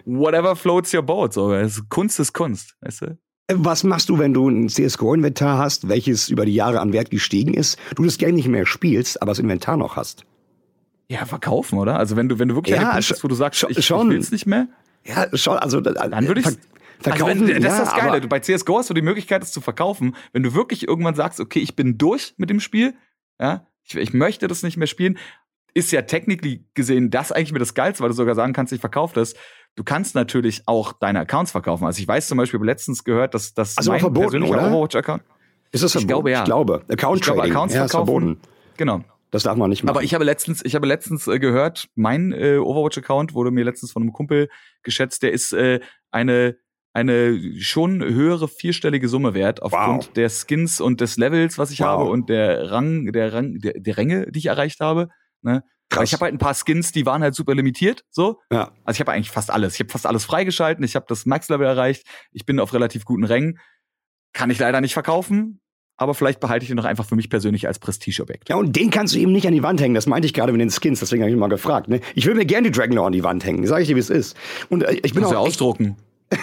[0.06, 1.34] Whatever floats your boat.
[1.34, 1.54] So,
[1.90, 3.06] Kunst ist Kunst, weißt du?
[3.48, 7.10] Äh, Was machst du, wenn du ein CSGO-Inventar hast, welches über die Jahre an Wert
[7.10, 10.26] gestiegen ist, du das Game nicht mehr spielst, aber das Inventar noch hast?
[11.10, 11.98] Ja, verkaufen, oder?
[12.00, 13.80] Also wenn du, wenn du wirklich Ja, dem Punkt bist, wo du sagst, schon- ich,
[13.80, 14.10] ich schon.
[14.10, 14.68] will's nicht mehr,
[15.06, 16.48] Ja, schon, also dann würde ich
[17.00, 17.32] verkaufen.
[17.32, 18.22] Also wenn, das ja, ist das Geile.
[18.22, 20.16] Du, bei CSGO hast du die Möglichkeit, es zu verkaufen.
[20.34, 22.96] Wenn du wirklich irgendwann sagst, okay, ich bin durch mit dem Spiel,
[23.40, 25.18] ja, ich, ich möchte das nicht mehr spielen,
[25.74, 28.80] ist ja technically gesehen das eigentlich mir das Geilste, weil du sogar sagen kannst, ich
[28.80, 29.36] verkaufe das.
[29.76, 31.86] Du kannst natürlich auch deine Accounts verkaufen.
[31.86, 34.68] Also ich weiß zum Beispiel, ich habe letztens gehört, dass, dass Also mein verboten, persönlicher?
[34.72, 35.22] Overwatch-Account,
[35.74, 36.08] Ist das Ich verboten?
[36.08, 36.40] glaube, ja.
[36.40, 36.86] Ich glaube.
[36.88, 37.44] Account ich glaube.
[37.44, 38.42] Accounts ja, ist verkaufen, verboten.
[38.78, 39.02] genau.
[39.32, 39.98] Das darf man nicht machen.
[39.98, 43.92] Aber ich habe letztens, ich habe letztens äh, gehört, mein äh, Overwatch-Account wurde mir letztens
[43.92, 44.48] von einem Kumpel
[44.82, 46.56] geschätzt, der ist äh, eine
[46.96, 50.14] eine schon höhere vierstellige Summe wert aufgrund Wow.
[50.14, 51.88] der Skins und des Levels, was ich Wow.
[51.88, 55.10] habe und der Rang, der Rang, der, der Ränge, die ich erreicht habe.
[55.42, 55.64] Ne?
[55.92, 56.10] Aber Krass.
[56.10, 58.40] ich habe halt ein paar Skins, die waren halt super limitiert, so.
[58.52, 58.72] ja.
[58.86, 59.76] Also ich habe eigentlich fast alles.
[59.76, 60.84] Ich habe fast alles freigeschalten.
[60.84, 62.04] Ich habe das Max-Level erreicht.
[62.32, 63.60] Ich bin auf relativ guten Rängen.
[64.34, 65.60] Kann ich leider nicht verkaufen.
[65.98, 68.50] Aber vielleicht behalte ich ihn doch einfach für mich persönlich als Prestigeobjekt.
[68.50, 69.96] ja, und den kannst du eben nicht an die Wand hängen.
[69.96, 71.00] Das meinte ich gerade mit den Skins.
[71.00, 71.88] Deswegen habe ich mal gefragt.
[71.88, 72.02] Ne?
[72.16, 73.66] Ich will mir gerne die Dragonlore an die Wand hängen.
[73.68, 74.36] Sag ich dir, wie es ist.
[74.70, 75.48] Und äh, ich bin Kannst du auch.
[75.48, 75.96] ausdrucken.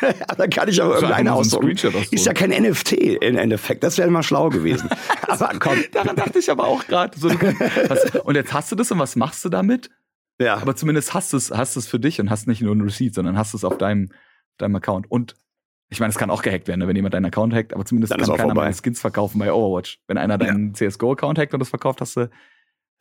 [0.36, 1.76] da kann ich aber du irgendeine ausdrucken.
[2.10, 3.82] Ist ja kein NFT im Endeffekt.
[3.82, 4.88] Das wäre mal schlau gewesen.
[5.26, 5.78] aber komm.
[5.92, 7.18] Daran dachte ich aber auch gerade.
[7.18, 7.28] So,
[8.24, 9.90] und jetzt hast du das und was machst du damit?
[10.40, 10.56] Ja.
[10.56, 13.36] Aber zumindest hast du es hast für dich und hast nicht nur ein Receipt, sondern
[13.36, 14.10] hast es auf deinem,
[14.56, 15.10] deinem Account.
[15.10, 15.34] Und
[15.90, 18.12] ich meine, es kann auch gehackt werden, ne, wenn jemand deinen Account hackt, aber zumindest
[18.12, 18.64] Dann kann auch keiner vorbei.
[18.64, 20.00] mehr Skins verkaufen bei Overwatch.
[20.06, 22.30] Wenn einer deinen CSGO-Account hackt und das verkauft, hast du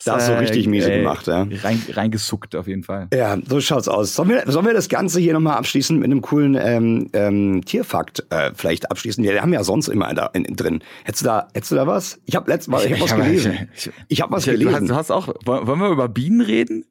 [0.05, 1.47] Da hast du äh, richtig miese äh, gemacht, ja.
[1.63, 3.07] Rein, reingesuckt auf jeden Fall.
[3.13, 4.13] Ja, so schaut's aus.
[4.15, 8.23] Sollen wir, sollen wir das Ganze hier nochmal abschließen mit einem coolen ähm, ähm, Tierfakt
[8.29, 9.23] äh, vielleicht abschließen?
[9.23, 10.83] Ja, wir haben ja sonst immer da in, in, drin.
[11.03, 12.19] Hättest du da, hättest du da was?
[12.25, 13.69] Ich habe letztes Mal, ich, hab was hab- gelesen.
[13.75, 14.87] Ich, Ich habe was ich, du, hast, gelesen.
[14.87, 15.27] du hast auch.
[15.45, 16.85] Wollen wir über Bienen reden?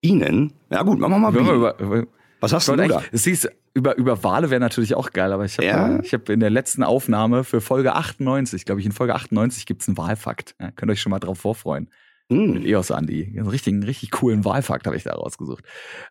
[0.00, 0.52] Ihnen?
[0.70, 1.92] Ja gut, machen wir mal Wollen wir Bienen.
[2.02, 2.06] über,
[2.40, 3.02] Was hast Ich du da?
[3.12, 6.00] Es hieß, über, über Wale wäre natürlich auch geil, aber ich habe Ja.
[6.02, 9.88] ich hab in der letzten Aufnahme für Folge 98, glaube ich, in Folge 98 gibt's
[9.88, 10.54] einen Wahlfakt.
[10.60, 11.88] Ja, könnt ihr euch schon mal drauf vorfreuen.
[12.28, 12.66] Mit Hm.
[12.66, 13.32] EOS Andi.
[13.36, 15.64] Einen richtigen, richtig coolen Wahlfakt habe ich da rausgesucht.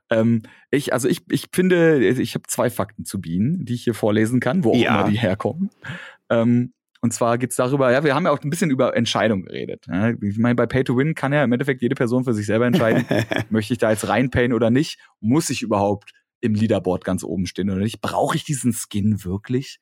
[0.09, 3.93] Ähm, ich, also ich, ich finde, ich habe zwei Fakten zu Bienen, die ich hier
[3.93, 5.01] vorlesen kann, wo auch Ja.
[5.01, 5.69] immer die herkommen.
[6.29, 9.85] Ähm, und zwar geht's darüber, ja, wir haben ja auch ein bisschen über Entscheidungen geredet.
[9.87, 10.09] Ja.
[10.19, 12.65] Ich meine, bei Pay to Win kann ja im Endeffekt jede Person für sich selber
[12.65, 13.05] entscheiden,
[13.51, 14.99] möchte ich da jetzt reinpayen oder nicht?
[15.19, 18.01] Muss ich überhaupt im Leaderboard ganz oben stehen oder nicht?
[18.01, 19.79] Brauche ich diesen Skin wirklich?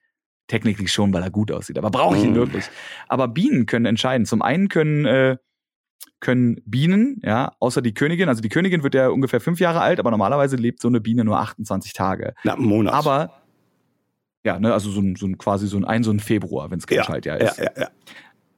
[0.48, 2.36] Technically schon, weil er gut aussieht, aber brauche ich ihn mm.
[2.36, 2.66] wirklich?
[3.08, 4.26] Aber Bienen können entscheiden.
[4.28, 5.38] Zum einen können äh,
[6.20, 10.00] können Bienen, ja, außer die Königin, also die Königin wird ja ungefähr fünf Jahre alt,
[10.00, 12.34] aber normalerweise lebt so eine Biene nur 28 Tage.
[12.44, 12.94] Na, einen Monat.
[12.94, 13.42] Aber
[14.44, 16.80] ja, ne, also so ein, so ein quasi so ein, ein so ein Februar, wenn
[16.80, 17.58] es kein ja, Schaltjahr ist.
[17.58, 17.90] Ja, ja, ja.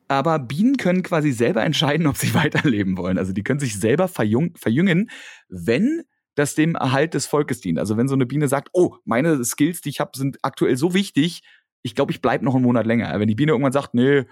[0.10, 3.18] Aber Bienen können quasi selber entscheiden, ob sie weiterleben wollen.
[3.18, 5.10] Also die können sich selber verjung, verjüngen,
[5.50, 6.04] wenn
[6.36, 7.80] das dem Erhalt des Volkes dient.
[7.80, 10.94] Also wenn so eine Biene sagt, oh, meine Skills, die ich habe, sind aktuell so
[10.94, 11.42] wichtig,
[11.82, 13.18] ich glaube, ich bleib noch einen Monat länger.
[13.20, 14.26] Wenn die Biene irgendwann sagt, nee,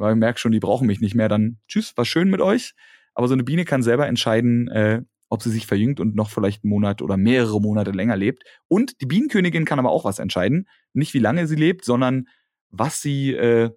[0.00, 2.74] weil ich merke schon, die brauchen mich nicht mehr, dann tschüss, war schön mit euch.
[3.14, 6.64] Aber so eine Biene kann selber entscheiden, äh, ob sie sich verjüngt und noch vielleicht
[6.64, 8.42] einen Monat oder mehrere Monate länger lebt.
[8.68, 10.66] Und die Bienenkönigin kann aber auch was entscheiden.
[10.92, 12.26] Nicht wie lange sie lebt, sondern
[12.70, 13.70] was sie, äh,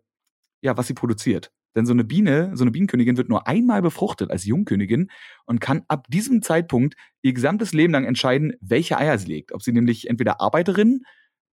[0.62, 1.52] ja, was sie produziert.
[1.76, 5.10] Denn so eine Biene, so eine Bienenkönigin wird nur einmal befruchtet als Jungkönigin
[5.46, 9.52] und kann ab diesem Zeitpunkt ihr gesamtes Leben lang entscheiden, welche Eier sie legt.
[9.52, 11.04] Ob sie nämlich entweder Arbeiterinnen,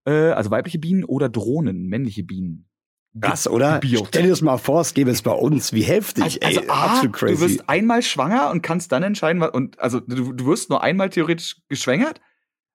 [0.04, 2.69] äh, also weibliche Bienen oder Drohnen, männliche Bienen
[3.18, 3.80] Krass, oder?
[3.80, 4.08] Gebiot.
[4.08, 5.72] Stell dir das mal vor, es gäbe es bei uns.
[5.72, 6.68] Wie heftig, also, ey.
[6.68, 7.34] Also, ah, crazy.
[7.34, 10.82] Du wirst einmal schwanger und kannst dann entscheiden, was, und, also, du, du wirst nur
[10.82, 12.20] einmal theoretisch geschwängert,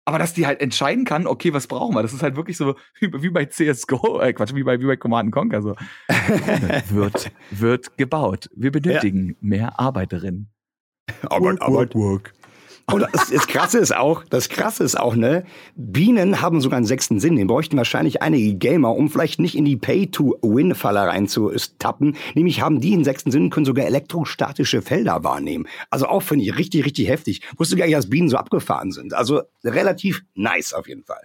[0.04, 2.02] aber dass die halt entscheiden kann, okay, was brauchen wir?
[2.02, 4.98] Das ist halt wirklich so wie, wie bei CSGO, äh, Quatsch, wie bei, wie bei
[4.98, 5.76] Command Conquer, so.
[6.90, 8.50] wird, wird gebaut.
[8.56, 9.36] Wir benötigen ja.
[9.40, 10.52] mehr Arbeiterinnen.
[11.24, 11.96] Arbeit, Arbeit.
[11.96, 12.34] Work, work.
[12.92, 15.44] Und das, das Krasse ist auch, das Krasse ist auch, ne,
[15.76, 17.36] Bienen haben sogar einen sechsten Sinn.
[17.36, 22.16] Den bräuchten wahrscheinlich einige Gamer, um vielleicht nicht in die Pay-to-Win-Falle reinzutappen.
[22.36, 25.68] Nämlich haben die einen sechsten Sinn können sogar elektrostatische Felder wahrnehmen.
[25.90, 27.42] Also auch finde ich richtig, richtig heftig.
[27.58, 29.16] Wusste gar nicht, dass Bienen so abgefahren sind.
[29.16, 31.24] Also relativ nice auf jeden Fall.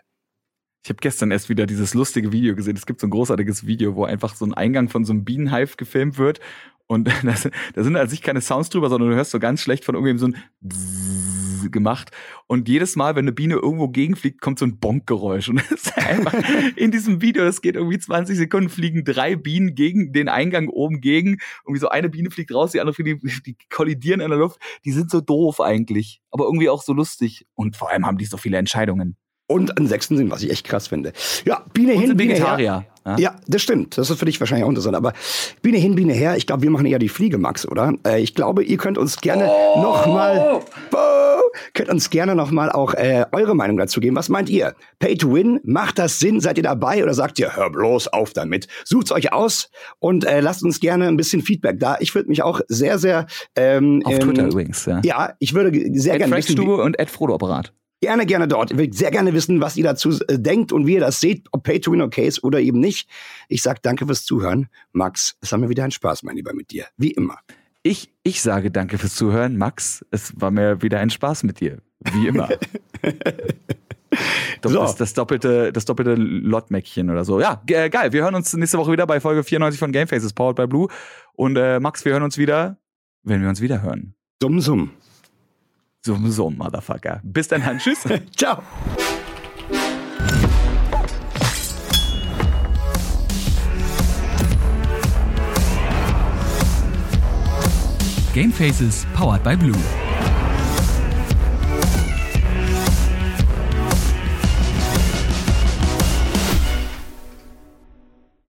[0.83, 2.75] Ich habe gestern erst wieder dieses lustige Video gesehen.
[2.75, 5.77] Es gibt so ein großartiges Video, wo einfach so ein Eingang von so einem Bienenhive
[5.77, 6.41] gefilmt wird.
[6.87, 7.07] Und
[7.75, 10.33] da sind an sich keine Sounds drüber, sondern du hörst so ganz schlecht von irgendjemandem
[10.33, 12.11] so ein gemacht.
[12.47, 15.49] Und jedes Mal, wenn eine Biene irgendwo gegenfliegt, kommt so ein Bonkgeräusch.
[15.51, 16.35] Und das ist einfach
[16.77, 21.01] in diesem Video, das geht irgendwie 20 Sekunden, fliegen drei Bienen gegen den Eingang oben
[21.01, 21.39] gegen.
[21.65, 24.61] Irgendwie so eine Biene fliegt raus, die andere fliegt, die, die kollidieren in der Luft.
[24.85, 27.47] Die sind so doof eigentlich, aber irgendwie auch so lustig.
[27.55, 29.17] Und vor allem haben die so viele Entscheidungen
[29.51, 31.13] und einen sechsten Sinn, was ich echt krass finde.
[31.45, 32.85] Ja, Biene und hin, Biene her.
[33.05, 33.17] Ja?
[33.19, 33.99] ja, das stimmt.
[33.99, 34.95] Das ist für dich wahrscheinlich auch interessant.
[34.95, 35.13] Aber
[35.61, 36.37] Biene hin, Biene her.
[36.37, 37.95] Ich glaube, wir machen eher die Fliege, Max, oder?
[38.07, 39.81] Äh, ich glaube, ihr könnt uns gerne oh!
[39.83, 40.61] noch mal,
[40.93, 44.15] oh, könnt uns gerne noch mal auch äh, eure Meinung dazu geben.
[44.15, 44.77] Was meint ihr?
[45.01, 46.41] Pay to Win, macht das Sinn?
[46.41, 48.69] Seid ihr dabei oder sagt ihr, hör bloß auf damit?
[48.85, 51.97] Sucht's euch aus und äh, lasst uns gerne ein bisschen Feedback da.
[51.99, 53.27] Ich würde mich auch sehr, sehr
[53.57, 54.87] ähm, auf Twitter ähm, übrigens.
[54.87, 55.01] Ja.
[55.03, 56.61] ja, ich würde sehr gerne wissen.
[56.61, 57.73] und Ed Frodo Apparat.
[58.03, 58.71] Gerne, gerne dort.
[58.71, 61.47] Ich will sehr gerne wissen, was ihr dazu äh, denkt und wie ihr das seht,
[61.53, 63.11] ob Pay to Win okay ist oder eben nicht.
[63.49, 64.69] Ich sag danke fürs Zuhören.
[64.93, 66.87] Max, es war mir wieder ein Spaß, mein Lieber, mit dir.
[66.97, 67.37] Wie immer.
[67.83, 69.59] Ich, ich sage danke fürs Zuhören.
[69.59, 71.83] Max, es war mir wieder ein Spaß mit dir.
[72.13, 72.49] Wie immer.
[74.63, 74.73] so.
[74.73, 77.39] das, das, doppelte, das doppelte Lotmäckchen oder so.
[77.39, 78.15] Ja, äh, geil.
[78.15, 80.89] Wir hören uns nächste Woche wieder bei Folge 94 von Game Faces, powered by Blue.
[81.35, 82.79] Und äh, Max, wir hören uns wieder,
[83.25, 84.15] wenn wir uns wieder hören.
[84.43, 84.91] Summ, summ.
[86.03, 87.21] So, so, Motherfucker.
[87.23, 87.85] Bis dann, Hans.
[87.85, 88.05] Tschüss.
[88.37, 88.63] Ciao.
[98.33, 99.75] Game Faces powered by Blue.